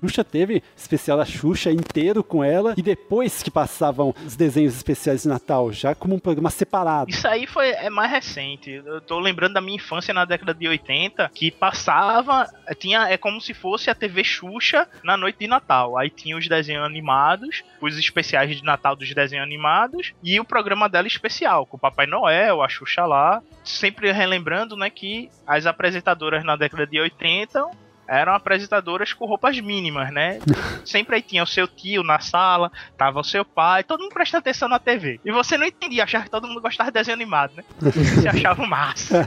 Xuxa, 0.00 0.24
teve 0.24 0.62
especial 0.76 1.18
da 1.18 1.24
Xuxa 1.24 1.70
inteiro 1.70 2.22
com 2.22 2.42
ela, 2.42 2.74
e 2.76 2.82
depois 2.82 3.42
que 3.42 3.50
passavam 3.50 4.14
os 4.24 4.36
desenhos 4.36 4.74
especiais 4.76 5.22
de 5.22 5.28
Natal, 5.28 5.72
já 5.72 5.94
como 5.94 6.14
um 6.14 6.18
programa 6.18 6.50
separado. 6.50 7.10
Isso 7.10 7.26
aí 7.26 7.46
foi 7.46 7.68
é 7.70 7.90
mais 7.90 8.10
recente. 8.10 8.70
Eu 8.70 9.00
tô 9.00 9.18
lembrando 9.18 9.54
da 9.54 9.60
minha 9.60 9.76
infância 9.76 10.12
na 10.12 10.24
década 10.24 10.54
de 10.54 10.68
80, 10.68 11.30
que 11.34 11.50
passava, 11.50 12.46
tinha 12.78 13.08
é 13.08 13.16
como 13.16 13.40
se 13.40 13.54
fosse 13.54 13.90
a 13.90 13.94
TV 13.94 14.22
Xuxa 14.24 14.88
na 15.02 15.16
noite 15.16 15.38
de 15.38 15.46
Natal. 15.46 15.96
Aí 15.96 16.10
tinha 16.10 16.36
os 16.36 16.48
desenhos 16.48 16.84
animados, 16.84 17.62
os 17.80 17.98
especiais 17.98 18.56
de 18.56 18.64
Natal 18.64 18.96
dos 18.96 19.12
desenhos 19.14 19.44
animados 19.44 20.12
e 20.22 20.38
o 20.38 20.44
programa 20.44 20.88
dela 20.88 21.06
especial, 21.06 21.66
com 21.66 21.76
o 21.76 21.80
Papai 21.80 22.06
Noel, 22.06 22.62
a 22.62 22.68
Xuxa 22.68 23.04
lá, 23.04 23.42
sempre 23.64 24.12
relembrando, 24.12 24.76
né, 24.76 24.90
que 24.90 25.30
as 25.46 25.66
apresentadoras 25.66 26.44
na 26.44 26.56
década 26.56 26.86
de 26.86 27.00
80 27.00 27.85
eram 28.08 28.34
apresentadoras 28.34 29.12
com 29.12 29.26
roupas 29.26 29.58
mínimas, 29.60 30.12
né? 30.12 30.38
Sempre 30.84 31.16
aí 31.16 31.22
tinha 31.22 31.42
o 31.42 31.46
seu 31.46 31.66
tio 31.66 32.02
na 32.02 32.18
sala, 32.18 32.70
tava 32.96 33.20
o 33.20 33.24
seu 33.24 33.44
pai, 33.44 33.82
todo 33.84 34.00
mundo 34.00 34.12
prestando 34.12 34.40
atenção 34.40 34.68
na 34.68 34.78
TV. 34.78 35.20
E 35.24 35.32
você 35.32 35.56
não 35.56 35.66
entendia, 35.66 36.04
achava 36.04 36.24
que 36.24 36.30
todo 36.30 36.46
mundo 36.46 36.60
gostava 36.60 36.90
de 36.90 36.94
desenho 36.94 37.16
animado, 37.16 37.52
né? 37.56 37.64
Você 37.80 38.28
achava 38.28 38.62
o 38.62 38.66
máximo. 38.66 39.20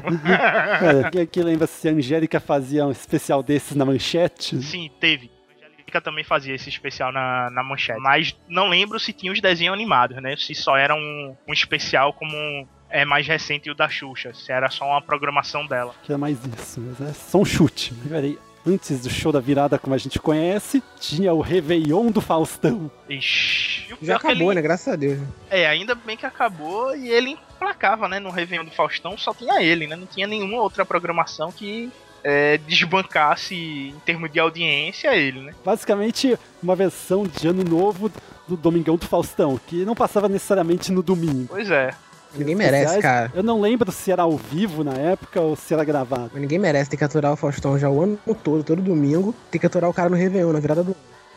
Quem 1.11 1.21
aqui 1.21 1.41
lembra 1.41 1.67
se 1.67 1.87
a 1.87 1.91
Angélica 1.91 2.39
fazia 2.39 2.85
um 2.85 2.91
especial 2.91 3.43
desses 3.43 3.75
na 3.75 3.85
manchete? 3.85 4.61
Sim, 4.61 4.89
teve. 4.99 5.31
A 5.61 5.67
Angélica 5.67 6.01
também 6.01 6.23
fazia 6.23 6.55
esse 6.55 6.69
especial 6.69 7.11
na, 7.11 7.49
na 7.49 7.63
manchete. 7.63 7.99
Mas 7.99 8.37
não 8.47 8.69
lembro 8.69 8.99
se 8.99 9.13
tinha 9.13 9.31
os 9.31 9.41
desenhos 9.41 9.73
animados, 9.73 10.21
né? 10.21 10.35
Se 10.37 10.55
só 10.55 10.77
era 10.77 10.95
um, 10.95 11.35
um 11.47 11.53
especial 11.53 12.13
como 12.13 12.67
é 12.89 13.05
mais 13.05 13.27
recente 13.27 13.69
o 13.69 13.75
da 13.75 13.87
Xuxa, 13.87 14.33
se 14.33 14.51
era 14.51 14.69
só 14.69 14.85
uma 14.85 15.01
programação 15.01 15.65
dela. 15.65 15.93
Que 16.03 16.13
é 16.13 16.17
mais 16.17 16.39
isso, 16.45 16.81
mas 16.81 17.09
é 17.09 17.13
só 17.13 17.39
um 17.39 17.45
chute. 17.45 17.93
Peraí, 18.07 18.37
antes 18.69 19.01
do 19.01 19.09
show 19.09 19.31
da 19.31 19.39
virada, 19.39 19.79
como 19.79 19.93
a 19.95 19.97
gente 19.97 20.19
conhece, 20.19 20.83
tinha 20.99 21.33
o 21.33 21.41
Réveillon 21.41 22.11
do 22.11 22.21
Faustão. 22.21 22.89
Ixi. 23.09 23.87
E 23.89 23.93
o 23.93 23.97
Já 24.01 24.17
acabou, 24.17 24.51
ele- 24.51 24.55
né? 24.55 24.61
Graças 24.61 24.93
a 24.93 24.95
Deus. 24.95 25.19
É, 25.49 25.67
ainda 25.67 25.95
bem 25.95 26.15
que 26.15 26.25
acabou 26.25 26.95
e 26.95 27.09
ele 27.09 27.31
emplacava, 27.55 28.07
né? 28.07 28.19
No 28.19 28.29
Réveillon 28.29 28.65
do 28.65 28.71
Faustão 28.71 29.17
só 29.17 29.33
tinha 29.33 29.61
ele, 29.61 29.87
né? 29.87 29.95
Não 29.95 30.05
tinha 30.05 30.27
nenhuma 30.27 30.61
outra 30.61 30.85
programação 30.85 31.51
que 31.51 31.91
é, 32.23 32.57
desbancasse 32.67 33.55
em 33.55 33.95
termos 34.05 34.31
de 34.31 34.39
audiência 34.39 35.15
ele, 35.15 35.39
né? 35.41 35.53
Basicamente, 35.63 36.37
uma 36.61 36.75
versão 36.75 37.23
de 37.25 37.47
ano 37.47 37.63
novo 37.63 38.11
do 38.47 38.57
Domingão 38.57 38.97
do 38.97 39.05
Faustão, 39.07 39.59
que 39.67 39.85
não 39.85 39.95
passava 39.95 40.27
necessariamente 40.27 40.91
no 40.91 41.01
domingo. 41.01 41.47
Pois 41.49 41.69
é. 41.71 41.91
Ninguém 42.33 42.55
merece, 42.55 42.99
cara. 42.99 43.31
Eu 43.33 43.43
não 43.43 43.59
lembro 43.59 43.91
se 43.91 44.11
era 44.11 44.23
ao 44.23 44.37
vivo 44.37 44.83
na 44.83 44.93
época 44.93 45.41
ou 45.41 45.55
se 45.55 45.73
era 45.73 45.83
gravado. 45.83 46.29
Mas 46.31 46.41
ninguém 46.41 46.59
merece 46.59 46.89
ter 46.89 46.97
que 46.97 47.03
aturar 47.03 47.33
o 47.33 47.35
Faustão 47.35 47.77
já 47.77 47.89
o 47.89 48.01
ano 48.01 48.19
todo, 48.43 48.63
todo 48.63 48.81
domingo. 48.81 49.33
Tem 49.49 49.59
que 49.59 49.65
aturar 49.65 49.89
o 49.89 49.93
cara 49.93 50.09
no 50.09 50.15
Réveillon, 50.15 50.53
na 50.53 50.59
virada 50.59 50.83
do 50.83 50.95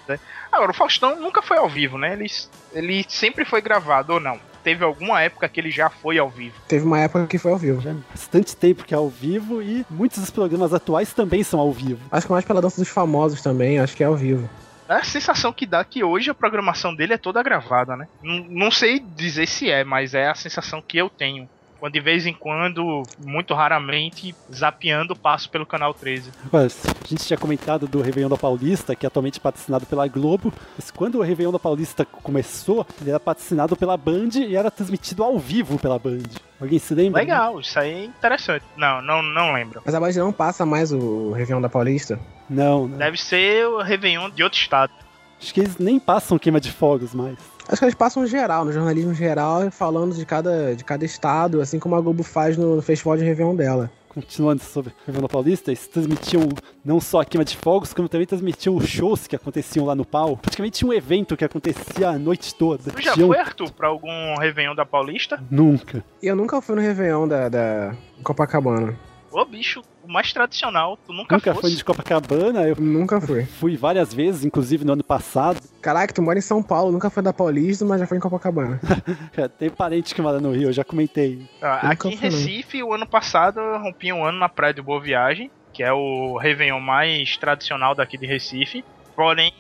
né? 0.09 0.19
Agora, 0.51 0.71
o 0.71 0.75
Faustão 0.75 1.17
nunca 1.17 1.43
foi 1.43 1.57
ao 1.57 1.69
vivo, 1.69 1.97
né? 1.99 2.13
Ele, 2.13 2.27
ele 2.73 3.07
sempre 3.09 3.45
foi 3.45 3.61
gravado 3.61 4.15
ou 4.15 4.21
não. 4.21 4.39
Teve 4.63 4.85
alguma 4.85 5.21
época 5.21 5.49
que 5.49 5.59
ele 5.59 5.71
já 5.71 5.91
foi 5.91 6.19
ao 6.19 6.31
vivo. 6.31 6.55
Teve 6.69 6.85
uma 6.85 7.01
época 7.01 7.27
que 7.27 7.39
foi 7.39 7.51
ao 7.51 7.59
vivo. 7.59 7.81
Já 7.81 7.95
bastante 8.11 8.57
tempo 8.57 8.85
que 8.85 8.95
é 8.95 8.97
ao 8.97 9.09
vivo 9.09 9.61
e 9.61 9.85
muitos 9.91 10.21
dos 10.21 10.31
programas 10.31 10.73
atuais 10.73 11.13
também 11.13 11.43
são 11.43 11.59
ao 11.59 11.73
vivo. 11.73 12.01
Acho 12.11 12.27
que 12.27 12.33
mais 12.33 12.45
pela 12.45 12.63
dança 12.63 12.81
dos 12.81 12.89
famosos 12.89 13.43
também, 13.43 13.81
acho 13.81 13.97
que 13.97 14.05
é 14.05 14.07
ao 14.07 14.15
vivo. 14.15 14.49
É 14.89 14.95
a 14.95 15.05
sensação 15.05 15.53
que 15.53 15.67
dá 15.67 15.85
que 15.85 16.03
hoje 16.03 16.31
a 16.31 16.35
programação 16.35 16.95
dele 16.95 17.15
é 17.15 17.19
toda 17.19 17.43
gravada, 17.43 17.97
né? 17.97 18.09
Não, 18.23 18.39
não 18.49 18.71
sei 18.71 18.99
dizer 19.01 19.47
se 19.47 19.71
é, 19.71 19.85
mas 19.85 20.15
é 20.15 20.29
a 20.29 20.35
sensação 20.35 20.83
que 20.83 20.99
eu 20.99 21.09
tenho. 21.09 21.49
Quando 21.83 21.95
de 21.95 22.01
vez 22.01 22.27
em 22.27 22.33
quando, 22.33 23.03
muito 23.19 23.55
raramente, 23.55 24.33
zapeando, 24.55 25.17
passo 25.17 25.51
pelo 25.51 25.67
canal 25.67 25.93
13. 25.93 26.31
Agora, 26.47 26.67
a 26.67 27.09
gente 27.09 27.27
tinha 27.27 27.37
comentado 27.37 27.89
do 27.89 28.01
Réveillon 28.01 28.29
da 28.29 28.37
Paulista, 28.37 28.95
que 28.95 29.05
é 29.05 29.09
atualmente 29.09 29.41
patrocinado 29.41 29.85
pela 29.85 30.07
Globo. 30.07 30.55
Mas 30.79 30.93
quando 30.93 31.19
o 31.19 31.23
Réveillon 31.23 31.51
da 31.51 31.59
Paulista 31.59 32.05
começou, 32.05 32.87
ele 33.01 33.11
era 33.11 33.19
patrocinado 33.19 33.77
pela 33.77 33.97
Band 33.97 34.29
e 34.37 34.55
era 34.55 34.71
transmitido 34.71 35.25
ao 35.25 35.37
vivo 35.41 35.77
pela 35.77 35.99
Band. 35.99 36.23
Alguém 36.61 36.79
se 36.79 36.95
lembra? 36.95 37.21
Legal, 37.21 37.59
isso 37.59 37.77
aí 37.77 37.91
é 37.91 38.05
interessante. 38.05 38.65
Não, 38.77 39.03
não, 39.03 39.21
não 39.21 39.53
lembro. 39.53 39.83
Mas 39.85 39.93
a 39.93 39.99
Band 39.99 40.13
não 40.13 40.33
passa 40.33 40.65
mais 40.65 40.93
o 40.93 41.33
Réveillon 41.33 41.61
da 41.61 41.69
Paulista? 41.69 42.17
Não, 42.53 42.87
não. 42.87 42.99
Deve 42.99 43.21
ser 43.21 43.67
o 43.67 43.83
Réveillon 43.83 44.31
de 44.31 44.43
outro 44.43 44.59
estado. 44.59 44.93
Acho 45.41 45.53
que 45.53 45.61
eles 45.61 45.77
nem 45.79 45.99
passam 45.99 46.39
queima 46.39 46.61
de 46.61 46.71
fogos 46.71 47.13
mais. 47.13 47.37
Acho 47.69 47.79
que 47.79 47.85
eles 47.85 47.95
passam 47.95 48.27
geral, 48.27 48.65
no 48.65 48.73
jornalismo 48.73 49.15
geral, 49.15 49.71
falando 49.71 50.15
de 50.15 50.25
cada, 50.27 50.75
de 50.75 50.85
cada 50.85 51.05
estado, 51.05 51.61
assim 51.61 51.79
como 51.79 51.97
a 51.97 52.01
Globo 52.01 52.23
faz 52.23 52.57
no, 52.57 52.77
no 52.77 52.83
festival 52.83 53.17
de 53.17 53.25
Réveillon 53.25 53.57
dela. 53.57 53.91
Continuando 54.09 54.63
sobre 54.63 54.91
o 54.91 54.95
Réveillon 55.07 55.27
Paulista, 55.27 55.71
eles 55.71 55.87
transmitiam 55.89 56.49
não 56.85 57.01
só 57.01 57.23
a 57.23 57.25
queima 57.25 57.45
de 57.45 57.57
fogos, 57.57 57.95
como 57.95 58.09
também 58.11 58.27
transmitiam 58.27 58.77
os 58.77 58.87
shows 58.87 59.27
que 59.27 59.35
aconteciam 59.35 59.87
lá 59.87 59.95
no 59.95 60.05
pau. 60.05 60.37
Praticamente 60.37 60.79
tinha 60.79 60.91
um 60.91 60.93
evento 60.93 61.37
que 61.37 61.45
acontecia 61.45 62.11
a 62.11 62.19
noite 62.19 62.55
toda. 62.55 62.91
Tu 62.93 63.01
já 63.03 63.15
Tinha 63.15 63.27
foi, 63.27 63.39
Arthur, 63.39 63.73
pra 63.73 63.89
algum 63.89 64.35
Réveillon 64.39 64.75
da 64.75 64.85
Paulista? 64.85 65.43
Nunca. 65.51 66.05
E 66.23 66.27
eu 66.27 66.37
nunca 66.37 66.61
fui 66.61 66.77
no 66.77 66.83
Réveillon 66.83 67.27
da, 67.27 67.49
da 67.49 67.97
Copacabana. 68.23 68.95
Ô, 69.31 69.45
bicho, 69.47 69.81
o 70.03 70.11
mais 70.13 70.33
tradicional, 70.33 70.97
tu 71.07 71.13
nunca, 71.13 71.37
Nunca 71.37 71.55
fosse. 71.55 71.69
fui 71.69 71.77
de 71.77 71.85
Copacabana, 71.85 72.63
eu 72.67 72.77
Nunca 72.77 73.21
fui. 73.21 73.45
fui 73.45 73.77
várias 73.77 74.13
vezes, 74.13 74.45
inclusive 74.45 74.85
no 74.85 74.95
ano 74.95 75.05
passado. 75.05 75.61
Caraca, 75.81 76.13
tu 76.13 76.21
mora 76.23 76.39
em 76.39 76.43
São 76.43 76.63
Paulo, 76.63 76.91
nunca 76.93 77.09
foi 77.11 77.23
da 77.23 77.33
Paulista, 77.33 77.85
mas 77.85 78.01
já 78.01 78.07
foi 78.07 78.17
em 78.19 78.21
Copacabana. 78.21 78.81
Tem 79.59 79.71
parente 79.71 80.15
que 80.15 80.21
mora 80.23 80.41
no 80.41 80.53
Rio, 80.53 80.69
eu 80.69 80.73
já 80.73 80.85
comentei. 80.85 81.47
Ah, 81.61 81.91
aqui 81.91 82.09
em 82.09 82.17
fui, 82.17 82.29
não. 82.31 82.37
Recife, 82.37 82.83
o 82.83 82.93
ano 82.93 83.07
passado, 83.07 83.61
eu 83.61 83.79
rompi 83.81 84.13
um 84.13 84.25
ano 84.25 84.39
na 84.39 84.49
Praia 84.49 84.75
de 84.75 84.83
Boa 84.83 85.01
Viagem, 85.01 85.51
que 85.73 85.83
é 85.83 85.93
o 85.93 86.37
Réveillon 86.37 86.81
mais 86.81 87.37
tradicional 87.37 87.95
daqui 87.95 88.19
de 88.19 88.27
Recife. 88.27 88.85
Porém, 89.15 89.53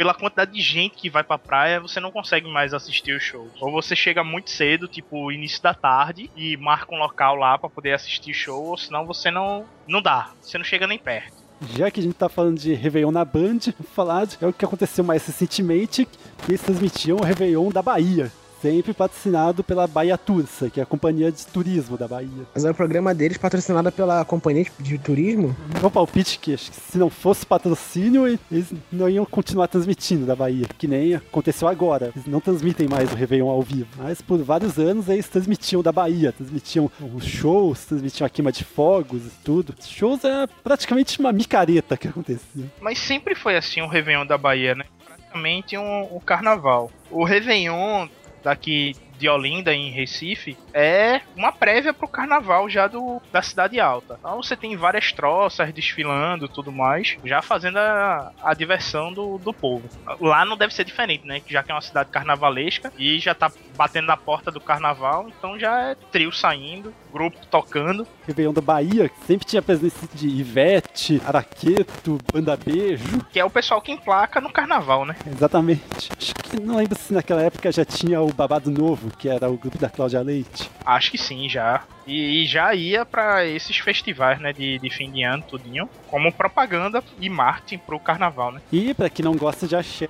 pela 0.00 0.14
quantidade 0.14 0.50
de 0.50 0.62
gente 0.62 0.96
que 0.96 1.10
vai 1.10 1.22
pra 1.22 1.36
praia, 1.36 1.78
você 1.78 2.00
não 2.00 2.10
consegue 2.10 2.50
mais 2.50 2.72
assistir 2.72 3.12
os 3.12 3.22
shows. 3.22 3.50
Ou 3.60 3.70
você 3.70 3.94
chega 3.94 4.24
muito 4.24 4.48
cedo, 4.48 4.88
tipo 4.88 5.30
início 5.30 5.62
da 5.62 5.74
tarde, 5.74 6.30
e 6.34 6.56
marca 6.56 6.94
um 6.94 6.98
local 6.98 7.36
lá 7.36 7.58
pra 7.58 7.68
poder 7.68 7.92
assistir 7.92 8.32
show, 8.32 8.64
ou 8.64 8.78
senão 8.78 9.04
você 9.04 9.30
não, 9.30 9.66
não 9.86 10.00
dá. 10.00 10.30
Você 10.40 10.56
não 10.56 10.64
chega 10.64 10.86
nem 10.86 10.98
perto. 10.98 11.34
Já 11.76 11.90
que 11.90 12.00
a 12.00 12.02
gente 12.02 12.14
tá 12.14 12.30
falando 12.30 12.58
de 12.58 12.72
Réveillon 12.72 13.10
na 13.10 13.26
Band, 13.26 13.58
falar 13.94 14.24
de 14.24 14.38
é 14.40 14.46
o 14.46 14.54
que 14.54 14.64
aconteceu 14.64 15.04
mais 15.04 15.26
recentemente, 15.26 16.06
que 16.06 16.50
eles 16.50 16.62
transmitiam 16.62 17.18
o 17.18 17.22
Réveillon 17.22 17.68
da 17.68 17.82
Bahia. 17.82 18.32
Sempre 18.60 18.92
patrocinado 18.92 19.64
pela 19.64 19.86
Bahia 19.86 20.18
Tursa, 20.18 20.68
que 20.68 20.80
é 20.80 20.82
a 20.82 20.86
companhia 20.86 21.32
de 21.32 21.46
turismo 21.46 21.96
da 21.96 22.06
Bahia. 22.06 22.28
Mas 22.54 22.64
é 22.64 22.70
o 22.70 22.74
programa 22.74 23.14
deles 23.14 23.38
patrocinado 23.38 23.90
pela 23.90 24.22
companhia 24.24 24.66
de- 24.78 24.98
turismo. 24.98 25.56
Meu 25.80 25.90
palpite 25.90 26.38
que 26.38 26.52
acho 26.52 26.70
que 26.70 26.76
se 26.76 26.98
não 26.98 27.08
fosse 27.08 27.46
patrocínio, 27.46 28.26
eles 28.26 28.72
não 28.92 29.08
iam 29.08 29.24
continuar 29.24 29.66
transmitindo 29.68 30.26
da 30.26 30.36
Bahia, 30.36 30.66
que 30.76 30.86
nem 30.86 31.14
aconteceu 31.14 31.68
agora. 31.68 32.12
Eles 32.14 32.26
não 32.26 32.38
transmitem 32.40 32.86
mais 32.86 33.10
o 33.10 33.14
Réveillon 33.14 33.48
ao 33.48 33.62
vivo. 33.62 33.88
Mas 33.96 34.20
por 34.20 34.42
vários 34.42 34.78
anos 34.78 35.08
eles 35.08 35.26
transmitiam 35.28 35.82
da 35.82 35.90
Bahia, 35.92 36.30
transmitiam 36.32 36.90
os 37.14 37.24
shows, 37.24 37.86
transmitiam 37.86 38.26
a 38.26 38.28
queima 38.28 38.52
de 38.52 38.62
fogos 38.64 39.24
e 39.24 39.30
tudo. 39.42 39.74
Os 39.78 39.88
shows 39.88 40.22
é 40.22 40.46
praticamente 40.62 41.18
uma 41.18 41.32
micareta 41.32 41.96
que 41.96 42.08
acontecia. 42.08 42.70
Mas 42.80 42.98
sempre 42.98 43.34
foi 43.34 43.56
assim 43.56 43.80
o 43.80 43.86
Réveillon 43.88 44.26
da 44.26 44.36
Bahia, 44.36 44.74
né? 44.74 44.84
Praticamente 45.06 45.78
um, 45.78 46.16
um 46.16 46.20
carnaval. 46.20 46.90
O 47.10 47.24
Réveillon 47.24 48.08
daqui 48.42 48.94
de 49.20 49.28
Olinda, 49.28 49.74
em 49.74 49.90
Recife, 49.90 50.56
é 50.72 51.20
uma 51.36 51.52
prévia 51.52 51.92
pro 51.92 52.08
carnaval 52.08 52.70
já 52.70 52.86
do, 52.86 53.20
da 53.30 53.42
Cidade 53.42 53.78
Alta. 53.78 54.16
Então 54.18 54.42
você 54.42 54.56
tem 54.56 54.74
várias 54.76 55.12
troças 55.12 55.70
desfilando 55.74 56.48
tudo 56.48 56.72
mais, 56.72 57.18
já 57.22 57.42
fazendo 57.42 57.76
a, 57.76 58.32
a 58.42 58.54
diversão 58.54 59.12
do, 59.12 59.36
do 59.36 59.52
povo. 59.52 59.86
Lá 60.18 60.46
não 60.46 60.56
deve 60.56 60.72
ser 60.72 60.84
diferente, 60.84 61.26
né? 61.26 61.42
Já 61.46 61.62
que 61.62 61.70
é 61.70 61.74
uma 61.74 61.82
cidade 61.82 62.08
carnavalesca 62.08 62.90
e 62.96 63.18
já 63.18 63.34
tá 63.34 63.52
batendo 63.76 64.06
na 64.06 64.16
porta 64.16 64.50
do 64.50 64.60
carnaval, 64.60 65.28
então 65.28 65.58
já 65.58 65.90
é 65.90 65.94
trio 65.94 66.32
saindo, 66.32 66.94
grupo 67.10 67.38
tocando. 67.50 68.06
Réveillon 68.26 68.52
da 68.52 68.60
Bahia 68.60 69.10
sempre 69.26 69.46
tinha 69.46 69.60
presença 69.60 70.08
de 70.14 70.28
Ivete, 70.28 71.20
Araqueto, 71.26 72.18
Banda 72.32 72.56
Beijo. 72.56 73.24
Que 73.32 73.40
é 73.40 73.44
o 73.44 73.50
pessoal 73.50 73.82
que 73.82 73.92
emplaca 73.92 74.40
no 74.40 74.52
carnaval, 74.52 75.04
né? 75.04 75.16
Exatamente. 75.26 76.10
Acho 76.16 76.34
que 76.34 76.60
não 76.60 76.76
lembro 76.76 76.98
se 76.98 77.12
naquela 77.12 77.42
época 77.42 77.70
já 77.72 77.84
tinha 77.84 78.20
o 78.20 78.32
Babado 78.32 78.70
Novo, 78.70 79.10
que 79.16 79.28
era 79.28 79.50
o 79.50 79.56
grupo 79.56 79.78
da 79.78 79.88
Cláudia 79.88 80.20
Leite. 80.20 80.70
Acho 80.84 81.10
que 81.10 81.18
sim, 81.18 81.48
já. 81.48 81.84
E, 82.06 82.42
e 82.42 82.46
já 82.46 82.74
ia 82.74 83.04
pra 83.04 83.46
esses 83.46 83.78
festivais, 83.78 84.40
né, 84.40 84.52
de, 84.52 84.78
de 84.78 84.90
fim 84.90 85.10
de 85.10 85.22
ano, 85.22 85.42
tudinho, 85.42 85.88
como 86.08 86.32
propaganda 86.32 87.02
e 87.20 87.28
marketing 87.28 87.78
pro 87.78 88.00
carnaval, 88.00 88.52
né? 88.52 88.60
E 88.72 88.94
pra 88.94 89.10
quem 89.10 89.24
não 89.24 89.36
gosta 89.36 89.66
de 89.66 89.76
axé, 89.76 90.08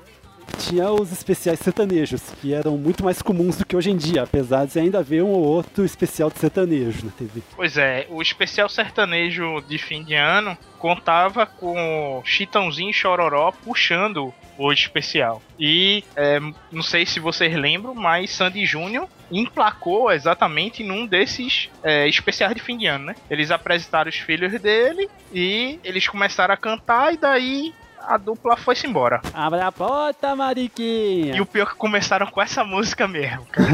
tinha 0.50 0.90
os 0.90 1.12
especiais 1.12 1.58
sertanejos, 1.58 2.22
que 2.40 2.52
eram 2.52 2.76
muito 2.76 3.04
mais 3.04 3.22
comuns 3.22 3.56
do 3.56 3.64
que 3.64 3.76
hoje 3.76 3.90
em 3.90 3.96
dia, 3.96 4.22
apesar 4.22 4.66
de 4.66 4.78
ainda 4.78 4.98
haver 4.98 5.22
um 5.22 5.30
ou 5.30 5.42
outro 5.42 5.84
especial 5.84 6.30
de 6.30 6.38
sertanejo 6.38 7.04
na 7.04 7.12
TV. 7.12 7.42
Pois 7.56 7.76
é, 7.76 8.06
o 8.10 8.20
especial 8.20 8.68
sertanejo 8.68 9.60
de 9.68 9.78
fim 9.78 10.02
de 10.02 10.14
ano 10.14 10.56
contava 10.78 11.44
com 11.44 12.22
Chitãozinho 12.24 12.90
e 12.90 12.94
Chororó 12.94 13.52
puxando 13.52 14.32
o 14.56 14.72
especial. 14.72 15.42
E 15.58 16.04
é, 16.14 16.38
não 16.70 16.82
sei 16.82 17.06
se 17.06 17.18
vocês 17.18 17.54
lembram, 17.54 17.94
mas 17.94 18.30
Sandy 18.30 18.66
Júnior 18.66 19.08
emplacou 19.30 20.10
exatamente 20.10 20.82
num 20.82 21.06
desses 21.06 21.70
é, 21.82 22.06
especiais 22.06 22.54
de 22.54 22.60
fim 22.60 22.76
de 22.76 22.86
ano, 22.86 23.06
né? 23.06 23.14
Eles 23.30 23.50
apresentaram 23.50 24.10
os 24.10 24.16
filhos 24.16 24.52
dele 24.60 25.08
e 25.32 25.78
eles 25.82 26.06
começaram 26.06 26.52
a 26.52 26.58
cantar 26.58 27.14
e 27.14 27.16
daí 27.16 27.74
a 28.06 28.16
dupla 28.16 28.56
foi-se 28.56 28.86
embora. 28.86 29.20
Abra 29.32 29.66
a 29.66 29.72
porta, 29.72 30.34
Mariquinha! 30.34 31.36
E 31.36 31.40
o 31.40 31.46
pior 31.46 31.66
é 31.66 31.70
que 31.70 31.76
começaram 31.76 32.26
com 32.26 32.40
essa 32.40 32.64
música 32.64 33.06
mesmo, 33.06 33.44
cara. 33.46 33.68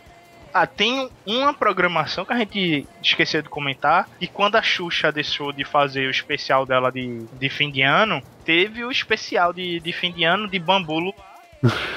Ah, 0.52 0.66
tem 0.66 1.08
uma 1.24 1.54
programação 1.54 2.24
que 2.24 2.32
a 2.32 2.36
gente 2.36 2.86
esqueceu 3.00 3.40
de 3.40 3.48
comentar. 3.48 4.08
E 4.20 4.26
quando 4.26 4.56
a 4.56 4.62
Xuxa 4.62 5.12
deixou 5.12 5.52
de 5.52 5.64
fazer 5.64 6.08
o 6.08 6.10
especial 6.10 6.66
dela 6.66 6.90
de, 6.90 7.24
de 7.38 7.48
fim 7.48 7.70
de 7.70 7.82
ano, 7.82 8.20
teve 8.44 8.84
o 8.84 8.90
especial 8.90 9.52
de, 9.52 9.78
de 9.78 9.92
fim 9.92 10.10
de 10.10 10.24
ano 10.24 10.48
de 10.48 10.58
Bambu 10.58 11.14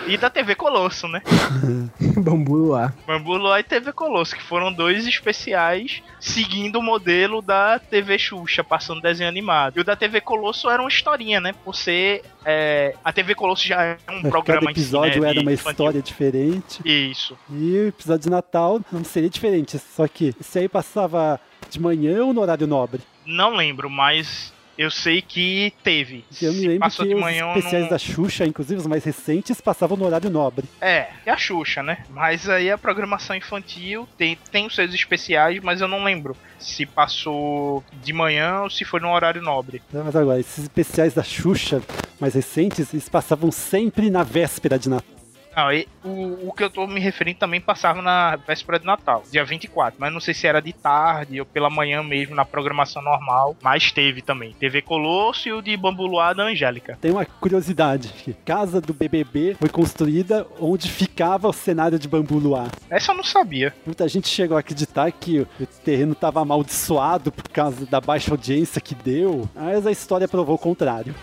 e 0.07 0.17
da 0.17 0.29
TV 0.29 0.55
Colosso, 0.55 1.07
né? 1.07 1.21
Bambu 2.17 2.55
Luar. 2.55 2.93
Bambu 3.07 3.37
Luar 3.37 3.59
e 3.59 3.63
TV 3.63 3.91
Colosso, 3.93 4.35
que 4.35 4.43
foram 4.43 4.71
dois 4.71 5.07
especiais 5.07 6.01
seguindo 6.19 6.79
o 6.79 6.83
modelo 6.83 7.41
da 7.41 7.79
TV 7.79 8.17
Xuxa, 8.17 8.63
passando 8.63 9.01
desenho 9.01 9.29
animado. 9.29 9.77
E 9.77 9.81
o 9.81 9.83
da 9.83 9.95
TV 9.95 10.19
Colosso 10.21 10.69
era 10.69 10.81
uma 10.81 10.89
historinha, 10.89 11.39
né? 11.39 11.53
Por 11.63 11.75
ser. 11.75 12.23
é, 12.45 12.93
a 13.03 13.13
TV 13.13 13.35
Colosso 13.35 13.65
já 13.65 13.81
é 13.83 13.97
um 14.09 14.21
programa 14.21 14.61
Cada 14.61 14.71
episódio 14.71 15.13
si, 15.13 15.19
né, 15.21 15.29
era 15.29 15.41
uma 15.41 15.51
infantil. 15.53 15.71
história 15.71 16.01
diferente. 16.01 16.81
Isso. 16.83 17.37
E 17.49 17.71
o 17.77 17.87
episódio 17.87 18.23
de 18.23 18.29
Natal 18.29 18.81
não 18.91 19.03
seria 19.03 19.29
diferente, 19.29 19.79
só 19.79 20.07
que 20.07 20.35
esse 20.39 20.59
aí 20.59 20.67
passava 20.67 21.39
de 21.69 21.79
manhã 21.79 22.23
ou 22.25 22.33
no 22.33 22.41
horário 22.41 22.67
nobre? 22.67 23.01
Não 23.25 23.55
lembro, 23.55 23.89
mas 23.89 24.53
eu 24.77 24.89
sei 24.89 25.21
que 25.21 25.73
teve. 25.83 26.25
Eu 26.41 26.53
me 26.53 26.67
lembro 26.67 26.79
passou 26.79 27.05
que 27.05 27.09
de 27.09 27.15
os 27.15 27.21
manhã 27.21 27.47
ou 27.47 27.57
especiais 27.57 27.89
da 27.89 27.97
Xuxa, 27.97 28.45
inclusive 28.45 28.79
os 28.79 28.87
mais 28.87 29.03
recentes, 29.03 29.61
passavam 29.61 29.97
no 29.97 30.05
horário 30.05 30.29
nobre. 30.29 30.65
É, 30.81 31.07
é 31.25 31.31
a 31.31 31.37
Xuxa, 31.37 31.83
né? 31.83 31.99
Mas 32.09 32.49
aí 32.49 32.71
a 32.71 32.77
programação 32.77 33.35
infantil 33.35 34.07
tem, 34.17 34.37
tem 34.51 34.65
os 34.65 34.75
seus 34.75 34.93
especiais, 34.93 35.61
mas 35.61 35.81
eu 35.81 35.87
não 35.87 36.03
lembro 36.03 36.35
se 36.59 36.85
passou 36.85 37.83
de 38.01 38.13
manhã 38.13 38.61
ou 38.61 38.69
se 38.69 38.85
foi 38.85 38.99
no 38.99 39.11
horário 39.11 39.41
nobre. 39.41 39.81
Mas 39.91 40.15
agora, 40.15 40.39
esses 40.39 40.63
especiais 40.63 41.13
da 41.13 41.23
Xuxa 41.23 41.81
mais 42.19 42.33
recentes, 42.33 42.93
eles 42.93 43.09
passavam 43.09 43.51
sempre 43.51 44.09
na 44.09 44.23
véspera 44.23 44.79
de 44.79 44.89
Natal. 44.89 45.22
Não, 45.55 45.71
e 45.71 45.87
o, 46.03 46.49
o 46.49 46.53
que 46.53 46.63
eu 46.63 46.69
tô 46.69 46.85
me 46.87 46.99
referindo 46.99 47.39
também 47.39 47.61
passava 47.61 48.01
na 48.01 48.35
véspera 48.35 48.79
de 48.79 48.85
Natal, 48.85 49.23
dia 49.31 49.45
24. 49.45 49.99
Mas 49.99 50.11
não 50.11 50.19
sei 50.19 50.33
se 50.33 50.47
era 50.47 50.61
de 50.61 50.73
tarde 50.73 51.39
ou 51.39 51.45
pela 51.45 51.69
manhã 51.69 52.03
mesmo, 52.03 52.35
na 52.35 52.45
programação 52.45 53.01
normal. 53.01 53.55
Mas 53.61 53.91
teve 53.91 54.21
também. 54.21 54.53
TV 54.53 54.81
Colosso 54.81 55.47
e 55.47 55.53
o 55.53 55.61
de 55.61 55.75
Bambu 55.77 56.05
Luar 56.05 56.35
da 56.35 56.43
Angélica. 56.43 56.97
Tem 56.99 57.11
uma 57.11 57.25
curiosidade, 57.25 58.09
que 58.09 58.33
casa 58.33 58.81
do 58.81 58.93
BBB 58.93 59.55
foi 59.59 59.69
construída 59.69 60.45
onde 60.59 60.89
ficava 60.89 61.47
o 61.47 61.53
cenário 61.53 61.99
de 61.99 62.07
Bambu 62.07 62.37
Luar. 62.37 62.69
Essa 62.89 63.11
eu 63.11 63.15
não 63.15 63.23
sabia. 63.23 63.73
Muita 63.85 64.07
gente 64.07 64.27
chegou 64.27 64.57
a 64.57 64.59
acreditar 64.59 65.11
que 65.11 65.39
o 65.39 65.47
terreno 65.83 66.13
estava 66.13 66.41
amaldiçoado 66.41 67.31
por 67.31 67.47
causa 67.49 67.85
da 67.85 68.01
baixa 68.01 68.31
audiência 68.31 68.81
que 68.81 68.95
deu, 68.95 69.47
mas 69.55 69.85
a 69.85 69.91
história 69.91 70.27
provou 70.27 70.55
o 70.55 70.59
contrário. 70.59 71.13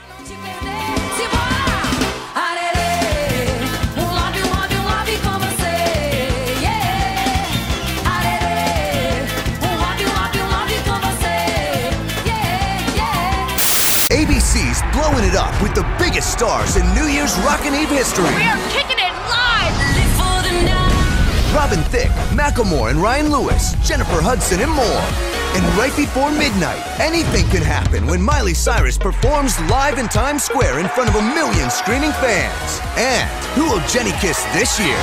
Biggest 16.20 16.32
stars 16.32 16.76
in 16.76 16.84
New 16.94 17.08
Year's 17.08 17.34
Rockin' 17.38 17.74
Eve 17.74 17.88
history. 17.88 18.24
We 18.24 18.44
are 18.44 18.60
kicking 18.68 18.98
it 18.98 19.14
live. 19.32 19.72
Live 19.96 20.12
for 20.20 20.36
the 20.44 20.52
night. 20.68 21.54
Robin 21.54 21.82
Thicke, 21.84 22.12
Macklemore 22.36 22.90
and 22.90 23.00
Ryan 23.00 23.30
Lewis, 23.32 23.72
Jennifer 23.88 24.20
Hudson, 24.20 24.60
and 24.60 24.70
more. 24.70 25.02
And 25.56 25.64
right 25.78 25.94
before 25.96 26.30
midnight, 26.30 26.82
anything 27.00 27.48
can 27.48 27.62
happen 27.62 28.06
when 28.06 28.20
Miley 28.20 28.52
Cyrus 28.52 28.98
performs 28.98 29.58
live 29.70 29.98
in 29.98 30.08
Times 30.08 30.44
Square 30.44 30.80
in 30.80 30.88
front 30.88 31.08
of 31.08 31.16
a 31.16 31.22
million 31.22 31.70
screaming 31.70 32.12
fans. 32.20 32.80
And 32.98 33.28
who 33.56 33.64
will 33.70 33.80
Jenny 33.88 34.12
kiss 34.20 34.44
this 34.52 34.78
year? 34.78 35.00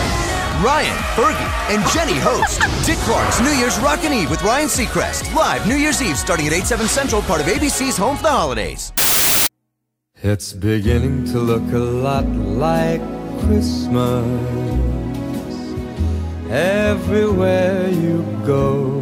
Ryan, 0.62 0.98
Fergie, 1.18 1.54
and 1.74 1.82
Jenny 1.94 2.20
host 2.20 2.62
Dick 2.86 2.98
Clark's 3.06 3.42
New 3.42 3.54
Year's 3.58 3.78
Rockin' 3.80 4.14
Eve 4.14 4.30
with 4.30 4.44
Ryan 4.44 4.68
Seacrest. 4.68 5.34
Live 5.34 5.66
New 5.68 5.78
Year's 5.78 6.02
Eve 6.02 6.18
starting 6.18 6.46
at 6.46 6.54
8, 6.54 6.66
7 6.66 6.88
Central, 6.88 7.22
part 7.24 7.42
of 7.42 7.48
ABC's 7.48 7.98
Home 7.98 8.18
for 8.18 8.24
the 8.24 8.30
Holidays. 8.30 8.92
It's 10.24 10.52
beginning 10.52 11.26
to 11.32 11.38
look 11.38 11.72
a 11.72 11.78
lot 11.78 12.26
like 12.58 13.04
Christmas 13.46 14.26
everywhere 16.50 17.92
you 17.92 18.24
go. 18.44 19.00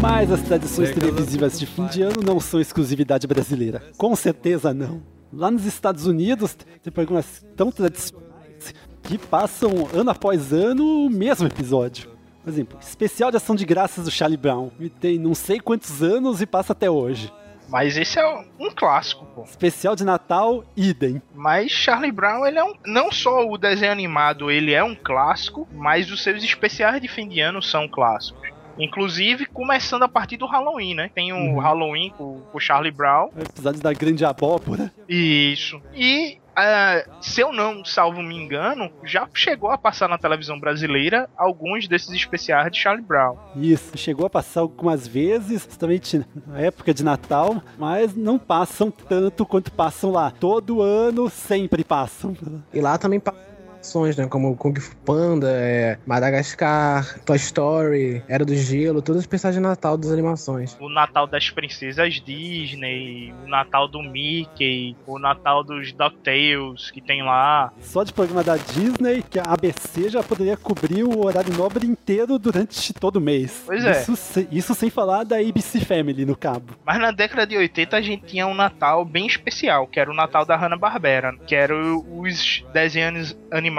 Mas 0.00 0.32
as 0.32 0.42
tradições 0.42 0.90
televisivas 0.92 1.60
de 1.60 1.64
fim 1.64 1.86
de 1.86 2.02
ano 2.02 2.24
não 2.26 2.40
são 2.40 2.60
exclusividade 2.60 3.24
brasileira. 3.28 3.84
Com 3.96 4.16
certeza 4.16 4.74
não. 4.74 5.00
Lá 5.32 5.48
nos 5.48 5.64
Estados 5.64 6.06
Unidos, 6.06 6.56
tem 6.82 6.92
programas 6.92 7.46
tão 7.54 7.70
tradicionais 7.70 8.74
que 9.04 9.16
passam 9.16 9.88
ano 9.94 10.10
após 10.10 10.52
ano 10.52 11.06
o 11.06 11.08
mesmo 11.08 11.46
episódio. 11.46 12.10
Por 12.42 12.50
exemplo, 12.50 12.76
especial 12.82 13.30
de 13.30 13.36
ação 13.36 13.54
de 13.54 13.64
graças 13.64 14.06
do 14.06 14.10
Charlie 14.10 14.36
Brown. 14.36 14.72
E 14.80 14.88
tem 14.88 15.20
não 15.20 15.36
sei 15.36 15.60
quantos 15.60 16.02
anos 16.02 16.40
e 16.40 16.46
passa 16.46 16.72
até 16.72 16.90
hoje. 16.90 17.32
Mas 17.70 17.96
esse 17.96 18.18
é 18.18 18.26
um 18.58 18.70
clássico, 18.74 19.24
pô. 19.26 19.42
Especial 19.44 19.94
de 19.94 20.04
Natal, 20.04 20.64
idem. 20.76 21.22
Mas 21.34 21.70
Charlie 21.70 22.10
Brown, 22.12 22.44
ele 22.46 22.58
é 22.58 22.64
um. 22.64 22.74
Não 22.84 23.12
só 23.12 23.46
o 23.48 23.56
desenho 23.56 23.92
animado, 23.92 24.50
ele 24.50 24.72
é 24.72 24.82
um 24.82 24.94
clássico, 24.94 25.68
mas 25.72 26.10
os 26.10 26.22
seus 26.22 26.42
especiais 26.42 27.00
de 27.00 27.08
fim 27.08 27.28
de 27.28 27.40
ano 27.40 27.62
são 27.62 27.86
clássicos. 27.88 28.48
Inclusive, 28.78 29.44
começando 29.46 30.04
a 30.04 30.08
partir 30.08 30.36
do 30.38 30.46
Halloween, 30.46 30.94
né? 30.94 31.10
Tem 31.14 31.32
o 31.32 31.36
Uhum. 31.36 31.58
Halloween 31.58 32.10
com 32.16 32.40
com 32.50 32.56
o 32.56 32.60
Charlie 32.60 32.90
Brown. 32.90 33.28
O 33.36 33.40
episódio 33.42 33.80
da 33.82 33.92
Grande 33.92 34.24
Abóbora. 34.24 34.90
Isso. 35.08 35.80
E, 35.94 36.38
ah, 36.62 37.04
se 37.22 37.40
eu 37.40 37.52
não 37.52 37.82
salvo 37.84 38.22
me 38.22 38.36
engano, 38.36 38.90
já 39.02 39.26
chegou 39.32 39.70
a 39.70 39.78
passar 39.78 40.08
na 40.08 40.18
televisão 40.18 40.60
brasileira 40.60 41.28
alguns 41.34 41.88
desses 41.88 42.10
especiais 42.10 42.70
de 42.70 42.78
Charlie 42.78 43.02
Brown. 43.02 43.36
Isso, 43.56 43.96
chegou 43.96 44.26
a 44.26 44.30
passar 44.30 44.60
algumas 44.60 45.06
vezes, 45.06 45.64
justamente 45.64 46.22
na 46.46 46.60
época 46.60 46.92
de 46.92 47.02
Natal, 47.02 47.62
mas 47.78 48.14
não 48.14 48.38
passam 48.38 48.90
tanto 48.90 49.46
quanto 49.46 49.72
passam 49.72 50.10
lá. 50.10 50.30
Todo 50.30 50.82
ano 50.82 51.30
sempre 51.30 51.82
passam. 51.82 52.36
E 52.74 52.80
lá 52.80 52.98
também 52.98 53.18
passam 53.18 53.49
animações, 53.80 54.16
né? 54.16 54.26
Como 54.26 54.56
Kung 54.56 54.78
Fu 54.78 54.94
Panda, 54.98 55.48
é, 55.50 55.98
Madagascar, 56.06 57.18
Toy 57.24 57.36
Story, 57.36 58.22
Era 58.28 58.44
do 58.44 58.54
Gelo, 58.54 59.02
todos 59.02 59.20
os 59.20 59.24
especiais 59.24 59.54
de 59.54 59.60
Natal 59.60 59.96
das 59.96 60.12
animações. 60.12 60.76
O 60.78 60.88
Natal 60.88 61.26
das 61.26 61.50
Princesas 61.50 62.20
Disney, 62.20 63.34
o 63.44 63.48
Natal 63.48 63.88
do 63.88 64.02
Mickey, 64.02 64.94
o 65.06 65.18
Natal 65.18 65.64
dos 65.64 65.92
DuckTales 65.92 66.90
que 66.90 67.00
tem 67.00 67.22
lá. 67.22 67.72
Só 67.80 68.04
de 68.04 68.12
programa 68.12 68.44
da 68.44 68.56
Disney, 68.56 69.22
que 69.22 69.38
a 69.38 69.44
ABC 69.44 70.10
já 70.10 70.22
poderia 70.22 70.56
cobrir 70.56 71.02
o 71.02 71.24
horário 71.24 71.52
nobre 71.54 71.86
inteiro 71.86 72.38
durante 72.38 72.92
todo 72.92 73.20
mês. 73.20 73.62
Pois 73.66 73.84
é. 73.84 74.02
Isso, 74.02 74.46
isso 74.50 74.74
sem 74.74 74.90
falar 74.90 75.24
da 75.24 75.36
ABC 75.36 75.80
Family 75.80 76.24
no 76.24 76.36
cabo. 76.36 76.74
Mas 76.84 77.00
na 77.00 77.10
década 77.10 77.46
de 77.46 77.56
80 77.56 77.96
a 77.96 78.00
gente 78.00 78.26
tinha 78.26 78.46
um 78.46 78.54
Natal 78.54 79.04
bem 79.04 79.26
especial, 79.26 79.86
que 79.86 79.98
era 79.98 80.10
o 80.10 80.14
Natal 80.14 80.44
da 80.44 80.56
Hanna-Barbera, 80.56 81.36
que 81.46 81.54
eram 81.54 82.04
os 82.18 82.64
desenhos 82.72 83.36
animados 83.50 83.69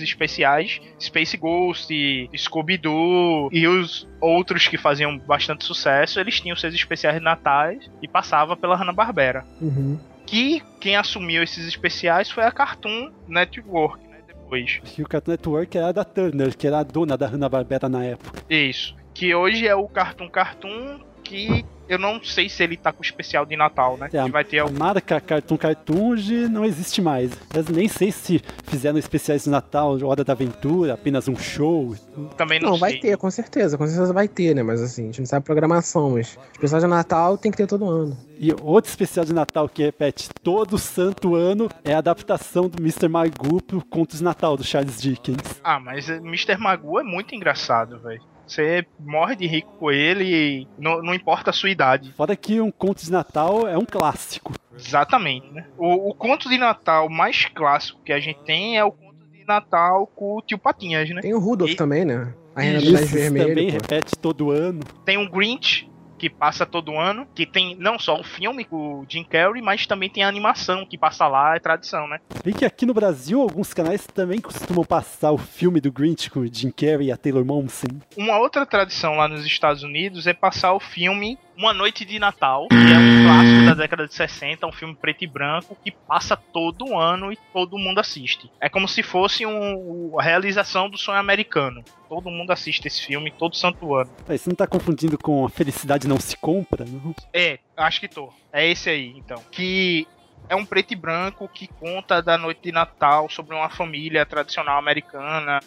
especiais, 0.00 0.80
Space 1.00 1.36
Ghost, 1.36 1.88
Scooby-Doo 2.36 3.48
e 3.52 3.66
os 3.66 4.08
outros 4.20 4.68
que 4.68 4.76
faziam 4.76 5.18
bastante 5.18 5.64
sucesso, 5.64 6.20
eles 6.20 6.40
tinham 6.40 6.56
seus 6.56 6.74
especiais 6.74 7.20
natais 7.20 7.90
e 8.02 8.08
passava 8.08 8.56
pela 8.56 8.76
Hanna-Barbera. 8.76 9.44
Uhum. 9.60 9.98
Que 10.26 10.62
quem 10.80 10.96
assumiu 10.96 11.42
esses 11.42 11.66
especiais 11.66 12.30
foi 12.30 12.44
a 12.44 12.50
Cartoon 12.50 13.10
Network, 13.28 14.06
né, 14.08 14.18
depois. 14.26 14.80
E 14.96 15.02
o 15.02 15.08
Cartoon 15.08 15.32
Network 15.32 15.76
era 15.76 15.92
da 15.92 16.04
Turner, 16.04 16.56
que 16.56 16.66
era 16.66 16.78
a 16.78 16.82
dona 16.82 17.16
da 17.16 17.26
Hanna-Barbera 17.26 17.88
na 17.88 18.04
época. 18.04 18.42
Isso. 18.48 18.96
Que 19.12 19.34
hoje 19.34 19.66
é 19.66 19.74
o 19.74 19.86
Cartoon 19.86 20.28
Cartoon, 20.28 21.00
que 21.22 21.64
eu 21.88 21.98
não 21.98 22.22
sei 22.22 22.48
se 22.48 22.62
ele 22.62 22.76
tá 22.76 22.92
com 22.92 23.02
especial 23.02 23.44
de 23.44 23.56
Natal, 23.56 23.96
né? 23.96 24.08
É, 24.12 24.24
Que 24.24 24.30
vai 24.30 24.44
ter 24.44 24.60
a 24.60 24.68
marca 24.68 25.20
Cartoon 25.20 25.56
Cartoon 25.56 26.10
hoje 26.10 26.48
não 26.48 26.64
existe 26.64 27.02
mais. 27.02 27.32
Eu 27.54 27.64
nem 27.74 27.88
sei 27.88 28.10
se 28.10 28.42
fizeram 28.64 28.98
especiais 28.98 29.44
de 29.44 29.50
Natal, 29.50 29.98
Hora 30.02 30.24
da 30.24 30.32
Aventura, 30.32 30.94
apenas 30.94 31.28
um 31.28 31.36
show. 31.36 31.94
também 32.36 32.60
Não, 32.60 32.76
vai 32.76 32.94
ter, 32.94 33.16
com 33.16 33.30
certeza, 33.30 33.76
com 33.76 33.86
certeza 33.86 34.12
vai 34.12 34.28
ter, 34.28 34.54
né? 34.54 34.62
Mas 34.62 34.80
assim, 34.80 35.02
a 35.02 35.06
gente 35.06 35.20
não 35.20 35.26
sabe 35.26 35.42
a 35.42 35.46
programação, 35.46 36.10
mas 36.10 36.38
especial 36.52 36.80
de 36.80 36.86
Natal 36.86 37.36
tem 37.36 37.50
que 37.50 37.56
ter 37.56 37.66
todo 37.66 37.88
ano. 37.88 38.16
E 38.38 38.52
outro 38.62 38.90
especial 38.90 39.24
de 39.24 39.32
Natal 39.32 39.68
que 39.68 39.82
repete 39.82 40.28
todo 40.42 40.78
santo 40.78 41.34
ano 41.34 41.68
é 41.84 41.94
a 41.94 41.98
adaptação 41.98 42.68
do 42.68 42.80
Mr. 42.80 43.08
Magoo 43.08 43.62
pro 43.62 43.84
Contos 43.84 44.18
de 44.18 44.24
Natal 44.24 44.56
do 44.56 44.64
Charles 44.64 45.00
Dickens. 45.00 45.60
Ah, 45.62 45.78
mas 45.78 46.08
eh, 46.08 46.16
Mr. 46.16 46.56
Magoo 46.56 46.98
é 46.98 47.04
muito 47.04 47.34
engraçado, 47.34 47.98
velho. 48.00 48.22
Você 48.46 48.86
morre 48.98 49.36
de 49.36 49.46
rico 49.46 49.72
com 49.78 49.90
ele 49.90 50.24
e 50.24 50.68
não, 50.78 51.02
não 51.02 51.14
importa 51.14 51.50
a 51.50 51.52
sua 51.52 51.70
idade. 51.70 52.12
Fora 52.12 52.36
que 52.36 52.60
um 52.60 52.70
Conto 52.70 53.04
de 53.04 53.10
Natal 53.10 53.66
é 53.66 53.76
um 53.76 53.84
clássico. 53.84 54.52
Exatamente, 54.76 55.50
né? 55.52 55.66
O, 55.78 56.10
o 56.10 56.14
conto 56.14 56.48
de 56.48 56.58
Natal 56.58 57.08
mais 57.08 57.44
clássico 57.46 58.00
que 58.04 58.12
a 58.12 58.18
gente 58.18 58.40
tem 58.44 58.76
é 58.76 58.84
o 58.84 58.90
conto 58.90 59.24
de 59.32 59.44
Natal 59.46 60.06
com 60.08 60.36
o 60.36 60.42
tio 60.42 60.58
Patinhas, 60.58 61.08
né? 61.10 61.20
Tem 61.20 61.34
o 61.34 61.38
Rudolph 61.38 61.74
também, 61.74 62.04
né? 62.04 62.34
A 62.54 62.60
Rena 62.60 62.80
do 62.80 63.06
Vermelho. 63.06 63.48
também 63.48 63.66
pô. 63.66 63.72
repete 63.72 64.18
todo 64.18 64.50
ano. 64.50 64.80
Tem 65.04 65.16
o 65.16 65.30
Grinch, 65.30 65.88
que 66.24 66.30
passa 66.30 66.64
todo 66.64 66.98
ano, 66.98 67.26
que 67.34 67.44
tem 67.44 67.76
não 67.78 67.98
só 67.98 68.18
o 68.18 68.24
filme 68.24 68.64
com 68.64 69.00
o 69.00 69.06
Jim 69.06 69.22
Carrey, 69.24 69.60
mas 69.60 69.86
também 69.86 70.08
tem 70.08 70.24
a 70.24 70.28
animação 70.28 70.86
que 70.86 70.96
passa 70.96 71.28
lá, 71.28 71.54
é 71.54 71.60
tradição, 71.60 72.08
né? 72.08 72.18
Bem 72.42 72.54
que 72.54 72.64
aqui 72.64 72.86
no 72.86 72.94
Brasil 72.94 73.42
alguns 73.42 73.74
canais 73.74 74.06
também 74.06 74.40
costumam 74.40 74.86
passar 74.86 75.32
o 75.32 75.36
filme 75.36 75.82
do 75.82 75.92
Grinch 75.92 76.30
com 76.30 76.40
o 76.40 76.46
Jim 76.46 76.70
Carrey 76.70 77.08
e 77.08 77.12
a 77.12 77.16
Taylor 77.18 77.44
Momsen. 77.44 78.00
Uma 78.16 78.38
outra 78.38 78.64
tradição 78.64 79.16
lá 79.16 79.28
nos 79.28 79.44
Estados 79.44 79.82
Unidos 79.82 80.26
é 80.26 80.32
passar 80.32 80.72
o 80.72 80.80
filme 80.80 81.38
Uma 81.56 81.72
Noite 81.72 82.04
de 82.04 82.18
Natal, 82.18 82.66
que 82.68 82.74
é 82.74 82.98
um 82.98 83.24
clássico 83.24 83.66
da 83.66 83.74
década 83.74 84.06
de 84.06 84.14
60, 84.14 84.66
um 84.66 84.72
filme 84.72 84.94
preto 84.94 85.24
e 85.24 85.26
branco 85.26 85.76
que 85.82 85.90
passa 85.90 86.36
todo 86.36 86.96
ano 86.98 87.32
e 87.32 87.38
todo 87.52 87.78
mundo 87.78 88.00
assiste. 88.00 88.50
É 88.60 88.68
como 88.68 88.88
se 88.88 89.02
fosse 89.02 89.46
um, 89.46 90.18
a 90.18 90.22
realização 90.22 90.90
do 90.90 90.98
sonho 90.98 91.18
americano. 91.18 91.84
Todo 92.08 92.30
mundo 92.30 92.50
assiste 92.50 92.86
esse 92.86 93.04
filme 93.04 93.30
todo 93.30 93.56
santo 93.56 93.94
ano. 93.94 94.10
Aí 94.28 94.38
você 94.38 94.50
não 94.50 94.56
tá 94.56 94.66
confundindo 94.66 95.16
com 95.16 95.44
a 95.44 95.48
felicidade 95.48 96.08
não 96.08 96.18
se 96.18 96.36
compra, 96.36 96.84
não? 96.84 97.14
É, 97.32 97.58
acho 97.76 98.00
que 98.00 98.08
tô. 98.08 98.32
É 98.52 98.66
esse 98.68 98.90
aí, 98.90 99.14
então. 99.16 99.42
Que 99.50 100.06
é 100.48 100.54
um 100.54 100.64
preto 100.64 100.92
e 100.92 100.96
branco 100.96 101.48
que 101.48 101.66
conta 101.66 102.22
da 102.22 102.36
noite 102.36 102.60
de 102.62 102.72
Natal 102.72 103.28
sobre 103.30 103.54
uma 103.54 103.70
família 103.70 104.26
tradicional 104.26 104.78
americana 104.78 105.60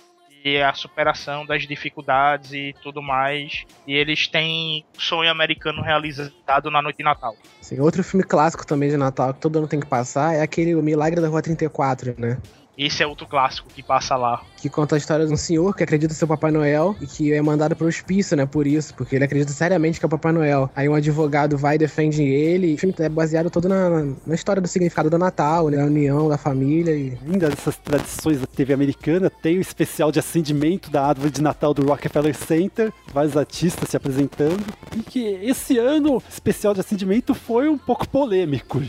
a 0.56 0.74
superação 0.74 1.46
das 1.46 1.68
dificuldades 1.68 2.54
e 2.54 2.76
tudo 2.82 3.02
mais. 3.02 3.66
E 3.86 3.94
eles 3.94 4.28
têm 4.28 4.86
sonho 4.98 5.30
americano 5.30 5.82
realizado 5.82 6.72
na 6.72 6.82
noite 6.82 6.98
de 6.98 7.04
Natal. 7.04 7.36
Sim, 7.62 7.80
outro 7.80 8.04
filme 8.04 8.24
clássico 8.24 8.66
também 8.66 8.90
de 8.90 8.98
Natal 8.98 9.34
que 9.34 9.42
todo 9.42 9.58
ano 9.58 9.68
tem 9.68 9.80
que 9.80 9.88
passar 9.88 10.36
é 10.36 10.42
aquele 10.42 10.76
O 10.76 10.82
Milagre 10.84 11.20
da 11.20 11.28
Rua 11.28 11.42
34, 11.42 12.16
né? 12.18 12.38
Esse 12.78 13.02
é 13.02 13.08
outro 13.08 13.26
clássico 13.26 13.68
que 13.74 13.82
passa 13.82 14.16
lá. 14.16 14.44
Que 14.56 14.70
conta 14.70 14.94
a 14.94 14.98
história 15.00 15.26
de 15.26 15.34
um 15.34 15.38
senhor 15.38 15.76
que 15.76 15.82
acredita 15.82 16.14
ser 16.14 16.26
o 16.26 16.28
Papai 16.28 16.52
Noel 16.52 16.96
e 17.02 17.08
que 17.08 17.34
é 17.34 17.42
mandado 17.42 17.76
pro 17.76 17.88
hospício, 17.88 18.38
né? 18.38 18.46
Por 18.46 18.68
isso, 18.68 18.94
porque 18.94 19.16
ele 19.16 19.26
acredita 19.26 19.52
seriamente 19.52 20.00
que 20.00 20.06
é 20.06 20.08
o 20.08 20.10
Papai 20.10 20.32
Noel. 20.32 20.70
Aí 20.76 20.88
um 20.88 20.94
advogado 20.94 21.58
vai 21.58 21.74
e 21.74 21.80
defende 21.80 22.22
ele. 22.22 22.76
O 22.76 22.78
filme 22.78 22.94
é 23.00 23.10
baseado 23.10 23.50
todo 23.50 23.68
na, 23.68 24.06
na 24.28 24.36
história 24.36 24.62
do 24.62 24.68
significado 24.68 25.10
do 25.10 25.18
Natal, 25.18 25.70
né? 25.70 25.78
Da 25.78 25.86
união, 25.86 26.30
da 26.30 26.38
família 26.38 26.92
e. 26.92 27.18
Ainda 27.26 27.50
dessas 27.50 27.78
tradições 27.78 28.42
da 28.42 28.46
TV 28.46 28.74
americana, 28.74 29.32
tem 29.42 29.58
o 29.58 29.62
especial 29.62 30.12
de 30.12 30.20
acendimento 30.20 30.92
da 30.92 31.04
árvore 31.04 31.32
de 31.32 31.42
Natal 31.42 31.74
do 31.74 31.84
Rockefeller 31.84 32.36
Center, 32.36 32.94
vários 33.12 33.36
artistas 33.36 33.90
se 33.90 33.98
apresentando. 33.98 34.64
E 34.96 35.00
que 35.00 35.20
esse 35.42 35.80
ano 35.80 36.18
o 36.18 36.24
especial 36.30 36.76
de 36.76 36.82
acendimento 36.82 37.34
foi 37.34 37.68
um 37.68 37.78
pouco 37.78 38.08
polêmico. 38.08 38.84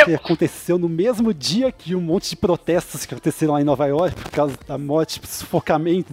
Porque 0.00 0.14
aconteceu 0.14 0.76
no 0.76 0.88
mesmo 0.88 1.32
dia 1.32 1.70
que 1.70 1.94
um 1.94 2.00
monte 2.00 2.30
de 2.30 2.36
protestos 2.36 3.06
que 3.06 3.14
aconteceram 3.14 3.27
lá 3.46 3.60
em 3.60 3.64
Nova 3.64 3.86
York 3.86 4.14
por 4.20 4.30
causa 4.30 4.56
da 4.66 4.78
morte, 4.78 5.20
sufocamento 5.26 6.12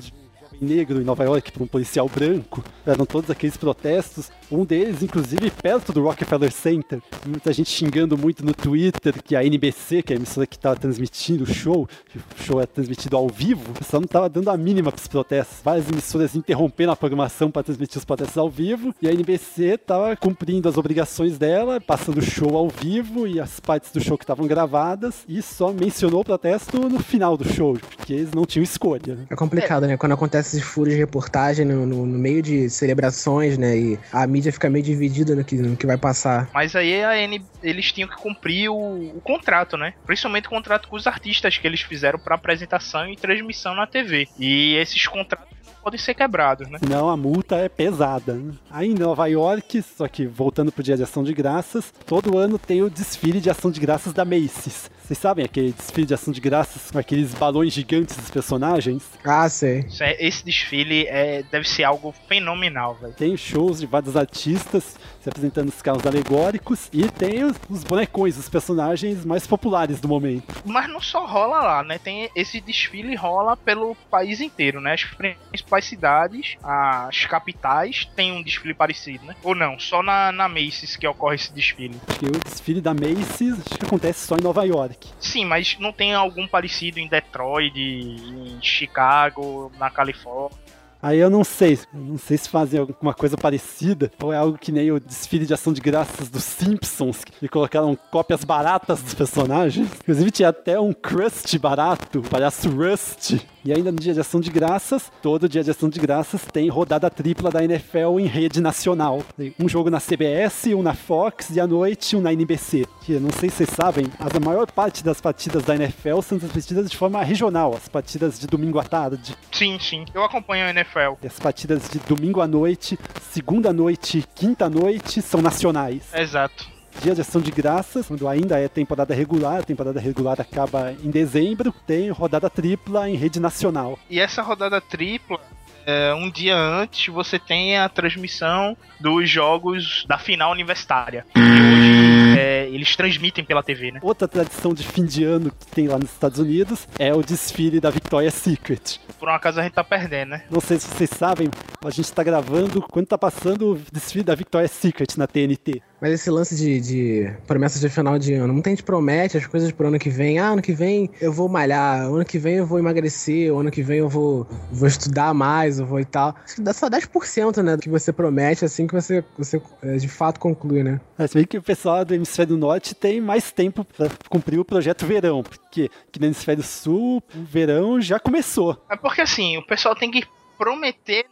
negro 0.61 1.01
em 1.01 1.05
Nova 1.05 1.23
York 1.23 1.51
por 1.51 1.63
um 1.63 1.67
policial 1.67 2.09
branco. 2.09 2.63
Eram 2.85 3.05
todos 3.05 3.29
aqueles 3.29 3.57
protestos. 3.57 4.31
Um 4.51 4.65
deles, 4.65 5.01
inclusive, 5.01 5.49
perto 5.49 5.93
do 5.93 6.03
Rockefeller 6.03 6.51
Center. 6.51 7.01
Muita 7.25 7.53
gente 7.53 7.69
xingando 7.69 8.17
muito 8.17 8.45
no 8.45 8.53
Twitter 8.53 9.21
que 9.23 9.35
a 9.35 9.43
NBC, 9.43 10.03
que 10.03 10.13
é 10.13 10.15
a 10.15 10.19
emissora 10.19 10.45
que 10.45 10.55
estava 10.55 10.75
transmitindo 10.75 11.43
o 11.43 11.47
show, 11.47 11.87
que 12.09 12.17
o 12.17 12.21
show 12.43 12.61
é 12.61 12.65
transmitido 12.65 13.15
ao 13.15 13.27
vivo, 13.27 13.73
pessoal 13.85 14.01
não 14.01 14.05
estava 14.05 14.29
dando 14.29 14.49
a 14.49 14.57
mínima 14.57 14.91
para 14.91 14.99
os 14.99 15.07
protestos. 15.07 15.59
Várias 15.63 15.87
emissoras 15.89 16.35
interrompendo 16.35 16.91
a 16.91 16.95
programação 16.95 17.51
para 17.51 17.63
transmitir 17.63 17.97
os 17.97 18.05
protestos 18.05 18.37
ao 18.37 18.49
vivo. 18.49 18.93
E 19.01 19.07
a 19.07 19.11
NBC 19.11 19.75
estava 19.75 20.15
cumprindo 20.15 20.67
as 20.67 20.77
obrigações 20.77 21.37
dela, 21.37 21.79
passando 21.79 22.17
o 22.17 22.21
show 22.21 22.57
ao 22.57 22.69
vivo 22.69 23.27
e 23.27 23.39
as 23.39 23.59
partes 23.59 23.91
do 23.91 24.01
show 24.01 24.17
que 24.17 24.23
estavam 24.23 24.47
gravadas. 24.47 25.23
E 25.27 25.41
só 25.41 25.71
mencionou 25.71 26.21
o 26.21 26.25
protesto 26.25 26.89
no 26.89 26.99
final 26.99 27.37
do 27.37 27.47
show, 27.47 27.77
porque 27.95 28.13
eles 28.13 28.31
não 28.31 28.45
tinham 28.45 28.63
escolha. 28.63 29.17
É 29.29 29.35
complicado, 29.35 29.85
né? 29.87 29.97
Quando 29.97 30.13
acontece 30.13 30.54
esses 30.57 30.63
furos 30.67 30.93
de 30.93 30.99
reportagem 30.99 31.65
no, 31.65 31.85
no- 31.85 32.05
no 32.05 32.17
meio 32.17 32.41
de 32.41 32.69
celebrações, 32.69 33.57
né? 33.57 33.77
E 33.77 33.99
a 34.11 34.25
mídia 34.27 34.51
fica 34.51 34.69
meio 34.69 34.83
dividida 34.83 35.35
no 35.35 35.43
que, 35.43 35.55
no 35.55 35.75
que 35.75 35.85
vai 35.85 35.97
passar. 35.97 36.49
Mas 36.53 36.75
aí 36.75 37.03
a 37.03 37.17
N, 37.17 37.43
eles 37.63 37.91
tinham 37.91 38.09
que 38.09 38.15
cumprir 38.15 38.69
o, 38.69 38.75
o 39.17 39.21
contrato, 39.21 39.77
né? 39.77 39.93
Principalmente 40.05 40.47
o 40.47 40.49
contrato 40.49 40.87
com 40.87 40.95
os 40.95 41.07
artistas 41.07 41.57
que 41.57 41.67
eles 41.67 41.81
fizeram 41.81 42.17
pra 42.19 42.35
apresentação 42.35 43.07
e 43.09 43.15
transmissão 43.15 43.75
na 43.75 43.85
TV. 43.87 44.27
E 44.39 44.75
esses 44.75 45.05
contratos 45.07 45.45
podem 45.85 45.99
ser 45.99 46.15
quebrados, 46.15 46.67
né? 46.67 46.79
Senão 46.79 47.07
a 47.09 47.15
multa 47.15 47.57
é 47.57 47.69
pesada. 47.69 48.41
Aí 48.71 48.89
em 48.89 48.95
Nova 48.95 49.27
York, 49.27 49.83
só 49.83 50.07
que 50.07 50.25
voltando 50.25 50.71
pro 50.71 50.81
dia 50.83 50.97
de 50.97 51.03
ação 51.03 51.23
de 51.23 51.31
graças, 51.31 51.93
todo 52.07 52.37
ano 52.39 52.57
tem 52.57 52.81
o 52.81 52.89
desfile 52.89 53.39
de 53.39 53.51
ação 53.51 53.69
de 53.69 53.79
graças 53.79 54.11
da 54.11 54.25
Macy's. 54.25 54.89
Vocês 55.03 55.19
sabem 55.19 55.45
aquele 55.45 55.71
desfile 55.71 56.07
de 56.07 56.15
ação 56.15 56.33
de 56.33 56.41
graças 56.41 56.89
com 56.89 56.97
aqueles 56.97 57.35
balões 57.35 57.71
gigantes 57.71 58.17
dos 58.17 58.31
personagens? 58.31 59.03
Ah, 59.23 59.47
sei. 59.47 59.81
Isso 59.81 60.03
é- 60.03 60.17
Esse 60.19 60.43
desfile 60.43 61.05
é, 61.07 61.43
deve 61.51 61.69
ser 61.69 61.83
algo 61.83 62.11
fenomenal, 62.27 62.95
velho. 62.99 63.13
Tem 63.13 63.37
shows 63.37 63.79
de 63.79 63.85
vários 63.85 64.17
artistas 64.17 64.95
se 65.25 65.29
apresentando 65.29 65.69
os 65.69 65.81
carros 65.81 66.05
alegóricos 66.05 66.87
e 66.93 67.09
tem 67.09 67.43
os, 67.43 67.55
os 67.67 67.83
bonecões, 67.83 68.37
os 68.37 68.47
personagens 68.47 69.25
mais 69.25 69.47
populares 69.47 69.99
do 69.99 70.07
momento. 70.07 70.53
Mas 70.63 70.87
não 70.87 71.01
só 71.01 71.25
rola 71.25 71.61
lá, 71.61 71.83
né? 71.83 71.97
Tem 71.97 72.29
esse 72.35 72.61
desfile 72.61 73.15
rola 73.15 73.57
pelo 73.57 73.95
país 74.09 74.39
inteiro, 74.39 74.79
né? 74.79 74.93
As 74.93 75.03
principais 75.03 75.85
cidades, 75.85 76.57
as 76.63 77.25
capitais, 77.25 78.07
tem 78.15 78.31
um 78.31 78.43
desfile 78.43 78.75
parecido, 78.75 79.25
né? 79.25 79.35
Ou 79.43 79.55
não, 79.55 79.79
só 79.79 80.03
na, 80.03 80.31
na 80.31 80.47
Macy's 80.47 80.95
que 80.95 81.07
ocorre 81.07 81.35
esse 81.35 81.51
desfile. 81.51 81.99
Porque 82.05 82.27
o 82.27 82.39
desfile 82.43 82.79
da 82.79 82.93
Macy's 82.93 83.53
acho 83.53 83.79
que 83.79 83.85
acontece 83.85 84.27
só 84.27 84.35
em 84.35 84.43
Nova 84.43 84.63
York. 84.63 85.09
Sim, 85.19 85.45
mas 85.45 85.77
não 85.79 85.91
tem 85.91 86.13
algum 86.13 86.47
parecido 86.47 86.99
em 86.99 87.07
Detroit, 87.07 87.75
em 87.75 88.59
Chicago, 88.61 89.71
na 89.79 89.89
Califórnia. 89.89 90.64
Aí 91.05 91.19
eu 91.19 91.29
não 91.29 91.43
sei, 91.43 91.77
não 91.93 92.17
sei 92.17 92.35
se 92.35 92.49
fazem 92.49 92.79
alguma 92.79 93.13
coisa 93.13 93.37
parecida, 93.37 94.11
ou 94.23 94.33
é 94.33 94.37
algo 94.37 94.57
que 94.57 94.71
nem 94.71 94.91
o 94.91 94.99
desfile 94.99 95.45
de 95.45 95.53
ação 95.53 95.71
de 95.71 95.79
graças 95.79 96.29
dos 96.29 96.43
Simpsons, 96.43 97.23
que 97.23 97.47
colocaram 97.47 97.95
cópias 98.09 98.43
baratas 98.43 99.03
dos 99.03 99.13
personagens. 99.13 99.87
Inclusive 100.01 100.31
tinha 100.31 100.49
até 100.49 100.79
um 100.79 100.91
Krusty 100.91 101.59
barato, 101.59 102.21
o 102.21 102.23
palhaço 102.23 102.71
Rust. 102.71 103.35
E 103.65 103.73
ainda 103.73 103.91
no 103.91 103.97
dia 103.97 104.13
de 104.13 104.19
ação 104.19 104.39
de 104.39 104.51
graças, 104.51 105.11
todo 105.23 105.49
dia 105.49 105.63
de 105.63 105.71
ação 105.71 105.89
de 105.89 105.99
graças 105.99 106.45
tem 106.45 106.69
rodada 106.69 107.09
tripla 107.09 107.49
da 107.49 107.63
NFL 107.63 108.19
em 108.19 108.27
rede 108.27 108.61
nacional. 108.61 109.23
Um 109.59 109.67
jogo 109.67 109.89
na 109.89 109.99
CBS, 109.99 110.67
um 110.67 110.83
na 110.83 110.93
Fox 110.93 111.49
e 111.49 111.59
à 111.59 111.65
noite 111.65 112.15
um 112.15 112.21
na 112.21 112.31
NBC. 112.31 112.85
Que 113.01 113.13
não 113.13 113.31
sei 113.31 113.49
se 113.49 113.55
vocês 113.55 113.69
sabem, 113.71 114.05
mas 114.19 114.35
a 114.35 114.39
maior 114.39 114.71
parte 114.71 115.03
das 115.03 115.19
partidas 115.19 115.63
da 115.63 115.73
NFL 115.73 116.21
são 116.21 116.37
transmitidas 116.37 116.91
de 116.91 116.95
forma 116.95 117.23
regional, 117.23 117.73
as 117.73 117.89
partidas 117.89 118.39
de 118.39 118.45
domingo 118.45 118.77
à 118.77 118.83
tarde. 118.83 119.35
Sim, 119.51 119.79
sim. 119.79 120.05
Eu 120.13 120.23
acompanho 120.23 120.65
a 120.65 120.69
NFL. 120.69 121.15
E 121.23 121.25
as 121.25 121.39
partidas 121.39 121.89
de 121.89 121.97
domingo 121.97 122.41
à 122.41 122.47
noite, 122.47 122.99
segunda 123.31 123.71
à 123.71 123.73
noite 123.73 124.19
e 124.19 124.23
quinta 124.35 124.65
à 124.65 124.69
noite 124.69 125.23
são 125.23 125.41
nacionais. 125.41 126.03
Exato. 126.13 126.74
Dia 127.01 127.13
de 127.13 127.21
ação 127.21 127.41
de 127.41 127.51
graças, 127.51 128.07
quando 128.07 128.27
ainda 128.27 128.59
é 128.59 128.67
temporada 128.67 129.13
regular, 129.13 129.59
a 129.59 129.63
temporada 129.63 129.99
regular 129.99 130.39
acaba 130.39 130.91
em 130.91 131.11
dezembro, 131.11 131.73
tem 131.85 132.09
rodada 132.09 132.49
tripla 132.49 133.09
em 133.09 133.15
rede 133.15 133.39
nacional. 133.39 133.99
E 134.09 134.19
essa 134.19 134.41
rodada 134.41 134.81
tripla, 134.81 135.39
é, 135.85 136.13
um 136.15 136.29
dia 136.29 136.55
antes, 136.57 137.13
você 137.13 137.37
tem 137.37 137.77
a 137.77 137.87
transmissão 137.87 138.75
dos 138.99 139.29
jogos 139.29 140.03
da 140.07 140.17
final 140.17 140.51
universitária. 140.51 141.25
E 141.35 141.39
hoje 141.39 142.39
é, 142.39 142.67
eles 142.69 142.95
transmitem 142.95 143.43
pela 143.43 143.61
TV, 143.61 143.91
né? 143.91 143.99
Outra 144.01 144.27
tradição 144.27 144.73
de 144.73 144.83
fim 144.83 145.05
de 145.05 145.23
ano 145.23 145.51
que 145.51 145.67
tem 145.67 145.87
lá 145.87 145.97
nos 145.97 146.11
Estados 146.11 146.39
Unidos 146.39 146.87
é 146.97 147.13
o 147.13 147.21
desfile 147.21 147.79
da 147.79 147.89
Victoria's 147.89 148.33
Secret. 148.33 148.99
Por 149.19 149.29
um 149.29 149.33
acaso 149.33 149.59
a 149.59 149.63
gente 149.63 149.73
tá 149.73 149.83
perdendo, 149.83 150.29
né? 150.29 150.43
Não 150.49 150.59
sei 150.59 150.79
se 150.79 150.87
vocês 150.87 151.09
sabem, 151.09 151.49
a 151.83 151.89
gente 151.89 152.05
está 152.05 152.23
gravando 152.23 152.81
quando 152.81 153.07
tá 153.07 153.17
passando 153.17 153.73
o 153.73 153.81
desfile 153.91 154.23
da 154.23 154.35
Victoria's 154.35 154.71
Secret 154.71 155.17
na 155.17 155.27
TNT. 155.27 155.81
Mas 156.01 156.13
esse 156.13 156.29
lance 156.29 156.55
de, 156.55 156.79
de 156.79 157.33
promessas 157.47 157.81
de 157.81 157.89
final 157.89 158.19
de 158.19 158.33
ano, 158.33 158.53
muita 158.53 158.69
gente 158.69 158.83
promete 158.83 159.37
as 159.37 159.47
coisas 159.47 159.71
pro 159.71 159.87
ano 159.87 159.99
que 159.99 160.09
vem. 160.09 160.39
Ah, 160.39 160.49
ano 160.49 160.61
que 160.61 160.73
vem 160.73 161.09
eu 161.21 161.31
vou 161.31 161.47
malhar, 161.47 162.05
ano 162.05 162.25
que 162.25 162.37
vem 162.37 162.55
eu 162.55 162.65
vou 162.65 162.79
emagrecer, 162.79 163.53
ano 163.53 163.71
que 163.71 163.81
vem 163.81 163.99
eu 163.99 164.09
vou, 164.09 164.47
vou 164.71 164.87
estudar 164.87 165.33
mais, 165.33 165.79
eu 165.79 165.85
vou 165.85 165.99
e 165.99 166.05
tal. 166.05 166.35
Acho 166.43 166.55
que 166.55 166.61
dá 166.61 166.73
só 166.73 166.89
10%, 166.89 167.63
né, 167.63 167.75
do 167.75 167.81
que 167.81 167.89
você 167.89 168.11
promete, 168.11 168.65
assim 168.65 168.87
que 168.87 168.93
você, 168.93 169.23
você 169.37 169.61
é, 169.81 169.95
de 169.97 170.07
fato 170.07 170.39
conclui, 170.39 170.83
né? 170.83 170.99
Mas 171.17 171.33
bem 171.33 171.45
que 171.45 171.57
o 171.57 171.61
pessoal 171.61 172.03
do 172.03 172.13
hemisfério 172.13 172.57
norte 172.57 172.93
tem 172.93 173.21
mais 173.21 173.51
tempo 173.51 173.83
para 173.83 174.09
cumprir 174.29 174.59
o 174.59 174.65
projeto 174.65 175.05
verão, 175.05 175.43
porque 175.43 175.89
aqui 176.07 176.19
no 176.19 176.25
hemisfério 176.27 176.63
sul, 176.63 177.23
o 177.35 177.43
verão 177.43 178.01
já 178.01 178.19
começou. 178.19 178.77
É 178.89 178.95
porque 178.95 179.21
assim, 179.21 179.57
o 179.57 179.65
pessoal 179.65 179.95
tem 179.95 180.11
que 180.11 180.23
prometer 180.57 181.25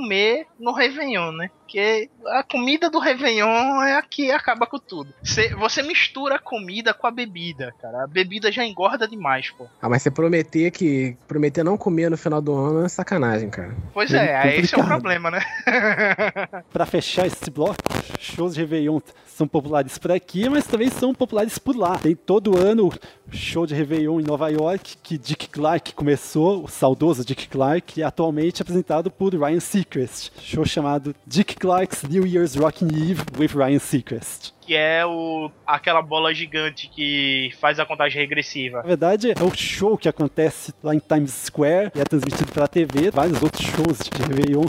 comer 0.00 0.46
no 0.58 0.72
Réveillon, 0.72 1.32
né? 1.32 1.50
Porque 1.60 2.08
a 2.26 2.42
comida 2.42 2.90
do 2.90 2.98
Réveillon 2.98 3.82
é 3.82 3.96
a 3.96 4.02
que 4.02 4.30
acaba 4.32 4.66
com 4.66 4.78
tudo. 4.78 5.12
Cê- 5.22 5.54
você 5.54 5.82
mistura 5.82 6.36
a 6.36 6.38
comida 6.38 6.92
com 6.92 7.06
a 7.06 7.10
bebida, 7.10 7.72
cara. 7.80 8.04
A 8.04 8.06
bebida 8.06 8.50
já 8.50 8.64
engorda 8.64 9.06
demais, 9.06 9.50
pô. 9.50 9.66
Ah, 9.80 9.88
mas 9.88 10.02
você 10.02 10.10
prometer 10.10 10.70
que. 10.72 11.16
Prometer 11.28 11.62
não 11.62 11.76
comer 11.76 12.10
no 12.10 12.16
final 12.16 12.40
do 12.40 12.54
ano 12.56 12.84
é 12.84 12.88
sacanagem, 12.88 13.50
cara. 13.50 13.74
Pois 13.92 14.10
Bem 14.10 14.20
é, 14.20 14.36
aí 14.36 14.58
esse 14.60 14.74
é 14.74 14.78
o 14.78 14.84
problema, 14.86 15.30
né? 15.30 15.40
Para 16.72 16.86
fechar 16.86 17.26
esse 17.26 17.50
bloco, 17.50 17.76
shows 18.18 18.54
de 18.54 18.60
Réveillon 18.60 19.00
são 19.40 19.48
populares 19.48 19.96
por 19.96 20.12
aqui, 20.12 20.50
mas 20.50 20.66
também 20.66 20.90
são 20.90 21.14
populares 21.14 21.56
por 21.56 21.74
lá. 21.74 21.96
Tem 21.96 22.14
todo 22.14 22.58
ano 22.58 22.92
show 23.32 23.66
de 23.66 23.74
Réveillon 23.74 24.20
em 24.20 24.24
Nova 24.24 24.50
York, 24.50 24.98
que 25.02 25.16
Dick 25.16 25.48
Clark 25.48 25.94
começou, 25.94 26.64
o 26.64 26.68
saudoso 26.68 27.24
Dick 27.24 27.48
Clark, 27.48 27.98
e 27.98 28.02
atualmente 28.02 28.60
apresentado 28.60 29.10
por 29.10 29.34
Ryan 29.34 29.60
Seacrest. 29.60 30.30
Show 30.42 30.66
chamado 30.66 31.14
Dick 31.26 31.56
Clark's 31.56 32.02
New 32.02 32.26
Year's 32.26 32.54
Rockin' 32.54 32.88
Eve 32.88 33.22
with 33.38 33.52
Ryan 33.54 33.78
Seacrest. 33.78 34.52
que 34.60 34.76
é 34.76 35.04
o 35.06 35.50
aquela 35.66 36.00
bola 36.02 36.32
gigante 36.34 36.88
que 36.88 37.50
faz 37.60 37.80
a 37.80 37.86
contagem 37.86 38.20
regressiva. 38.20 38.78
Na 38.78 38.88
verdade, 38.88 39.32
é 39.32 39.42
o 39.42 39.52
show 39.52 39.96
que 39.96 40.08
acontece 40.08 40.72
lá 40.82 40.94
em 40.94 41.00
Times 41.00 41.32
Square 41.32 41.92
e 41.94 42.00
é 42.00 42.04
transmitido 42.04 42.52
pela 42.52 42.68
TV. 42.68 43.10
Vários 43.10 43.42
outros 43.42 43.64
shows 43.64 43.98
de 43.98 44.22
Réveillon 44.22 44.66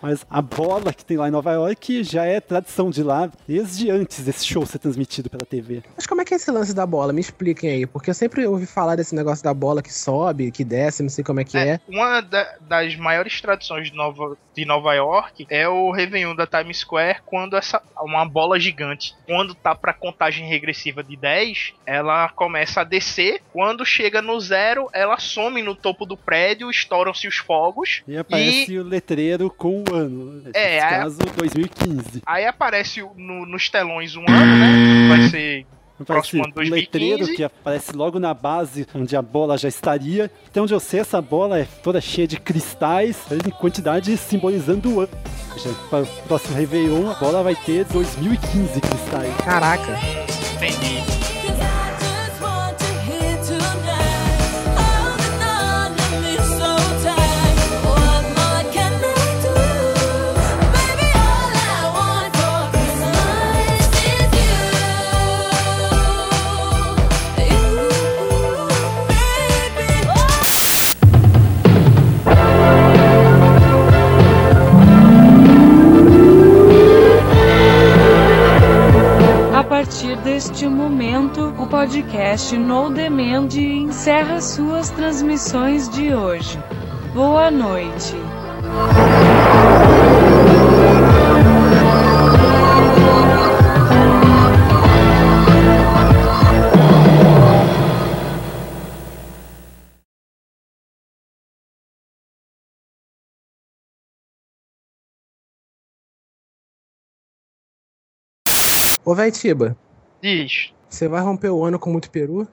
mas 0.00 0.24
a 0.30 0.40
bola 0.42 0.92
que 0.92 1.04
tem 1.04 1.16
lá 1.16 1.28
em 1.28 1.30
Nova 1.30 1.52
York 1.52 2.02
já 2.04 2.24
é 2.24 2.40
tradição 2.40 2.90
de 2.90 3.02
lá 3.02 3.30
desde 3.46 3.90
antes 3.90 4.20
desse 4.24 4.46
show 4.46 4.64
ser 4.64 4.78
transmitido 4.78 5.28
pela 5.30 5.44
TV. 5.44 5.82
Mas 5.96 6.06
como 6.06 6.20
é 6.20 6.24
que 6.24 6.34
é 6.34 6.36
esse 6.36 6.50
lance 6.50 6.74
da 6.74 6.86
bola? 6.86 7.12
Me 7.12 7.20
expliquem 7.20 7.70
aí, 7.70 7.86
porque 7.86 8.10
eu 8.10 8.14
sempre 8.14 8.46
ouvi 8.46 8.66
falar 8.66 8.96
desse 8.96 9.14
negócio 9.14 9.42
da 9.44 9.52
bola 9.54 9.82
que 9.82 9.92
sobe, 9.92 10.50
que 10.50 10.64
desce, 10.64 11.02
não 11.02 11.10
sei 11.10 11.24
como 11.24 11.40
é 11.40 11.44
que 11.44 11.56
é. 11.56 11.80
Uma 11.88 12.20
da- 12.20 12.54
das 12.60 12.96
maiores 12.96 13.40
tradições 13.40 13.90
de 13.90 13.96
Nova, 13.96 14.36
de 14.54 14.64
Nova 14.64 14.94
York 14.94 15.46
é 15.50 15.68
o 15.68 15.90
Réveillon 15.90 16.34
da 16.34 16.46
Times 16.46 16.78
Square, 16.78 17.18
quando 17.26 17.56
essa 17.56 17.82
uma 18.00 18.24
bola 18.24 18.58
gigante, 18.58 19.14
quando 19.26 19.54
tá 19.54 19.74
pra 19.74 19.92
contagem 19.92 20.48
regressiva 20.48 21.02
de 21.02 21.16
10, 21.16 21.72
ela 21.86 22.28
começa 22.30 22.80
a 22.80 22.84
descer. 22.84 23.40
Quando 23.52 23.84
chega 23.84 24.20
no 24.20 24.38
zero, 24.40 24.88
ela 24.92 25.18
some 25.18 25.62
no 25.62 25.74
topo 25.74 26.04
do 26.04 26.16
prédio, 26.16 26.70
estouram-se 26.70 27.26
os 27.28 27.36
fogos. 27.36 28.02
E 28.08 28.16
aparece 28.16 28.78
o 28.78 28.82
letreiro 28.84 29.41
com 29.50 29.82
o 29.88 29.94
ano. 29.94 30.42
Nesse 30.44 30.56
É, 30.58 30.80
a- 30.82 30.88
caso, 30.90 31.18
2015. 31.36 32.22
Aí 32.26 32.44
aparece 32.46 33.02
no- 33.16 33.46
nos 33.46 33.68
telões 33.68 34.16
um 34.16 34.24
ano, 34.28 34.56
né? 34.56 35.08
Vai 35.08 35.28
ser 35.28 35.66
Aparece 36.00 36.04
próximo 36.04 36.44
ano 36.44 36.52
um 36.56 36.60
letreiro 36.60 37.18
2015. 37.18 37.36
que 37.36 37.44
aparece 37.44 37.92
logo 37.94 38.18
na 38.18 38.34
base 38.34 38.86
onde 38.94 39.14
a 39.16 39.22
bola 39.22 39.56
já 39.56 39.68
estaria. 39.68 40.30
Até 40.48 40.60
onde 40.60 40.74
eu 40.74 40.80
sei, 40.80 41.00
essa 41.00 41.20
bola 41.22 41.58
é 41.60 41.66
toda 41.82 42.00
cheia 42.00 42.26
de 42.26 42.38
cristais, 42.40 43.16
em 43.30 43.50
quantidade 43.50 44.16
simbolizando 44.16 44.94
o 44.96 45.00
ano. 45.00 45.10
Para 45.90 46.02
o 46.02 46.06
próximo 46.26 46.56
Réveillon, 46.56 47.10
a 47.10 47.14
bola 47.14 47.42
vai 47.42 47.54
ter 47.54 47.84
2015 47.84 48.80
cristais. 48.80 49.36
Caraca! 49.44 49.92
Entendi. 50.56 51.11
podcast 81.82 82.56
No 82.56 82.90
Demand 82.90 83.48
e 83.54 83.78
encerra 83.78 84.40
suas 84.40 84.88
transmissões 84.90 85.88
de 85.88 86.14
hoje. 86.14 86.56
Boa 87.12 87.50
noite. 87.50 88.14
Ô, 109.04 109.16
Vai 109.16 109.32
Tiba. 109.32 109.76
Diz 110.22 110.72
você 110.92 111.08
vai 111.08 111.22
romper 111.22 111.48
o 111.48 111.64
ano 111.64 111.78
com 111.78 111.90
muito 111.90 112.10
peru? 112.10 112.46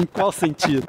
em 0.00 0.06
qual 0.06 0.32
sentido? 0.32 0.86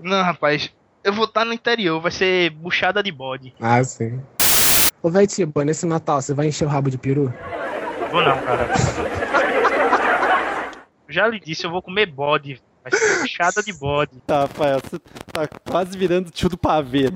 Não, 0.00 0.22
rapaz. 0.22 0.72
Eu 1.04 1.12
vou 1.12 1.26
estar 1.26 1.44
no 1.44 1.52
interior, 1.52 2.00
vai 2.00 2.10
ser 2.10 2.50
buchada 2.50 3.02
de 3.02 3.12
bode. 3.12 3.54
Ah, 3.60 3.84
sim. 3.84 4.20
Ô, 5.02 5.10
véi 5.10 5.26
Tiba, 5.26 5.64
nesse 5.64 5.86
Natal 5.86 6.20
você 6.20 6.32
vai 6.32 6.46
encher 6.46 6.64
o 6.64 6.68
rabo 6.68 6.90
de 6.90 6.98
peru? 6.98 7.32
Vou 8.10 8.22
não, 8.22 8.40
cara. 8.40 8.68
Já 11.08 11.26
lhe 11.28 11.38
disse, 11.38 11.64
eu 11.64 11.70
vou 11.70 11.82
comer 11.82 12.06
bode. 12.06 12.60
Vai 12.82 12.98
ser 12.98 13.20
buchada 13.20 13.62
de 13.62 13.72
bode. 13.72 14.18
Tá, 14.26 14.40
Rafael, 14.40 14.80
você 14.80 14.98
tá 15.32 15.46
quase 15.70 15.96
virando 15.96 16.30
tio 16.30 16.48
do 16.48 16.56
pavê. 16.56 17.10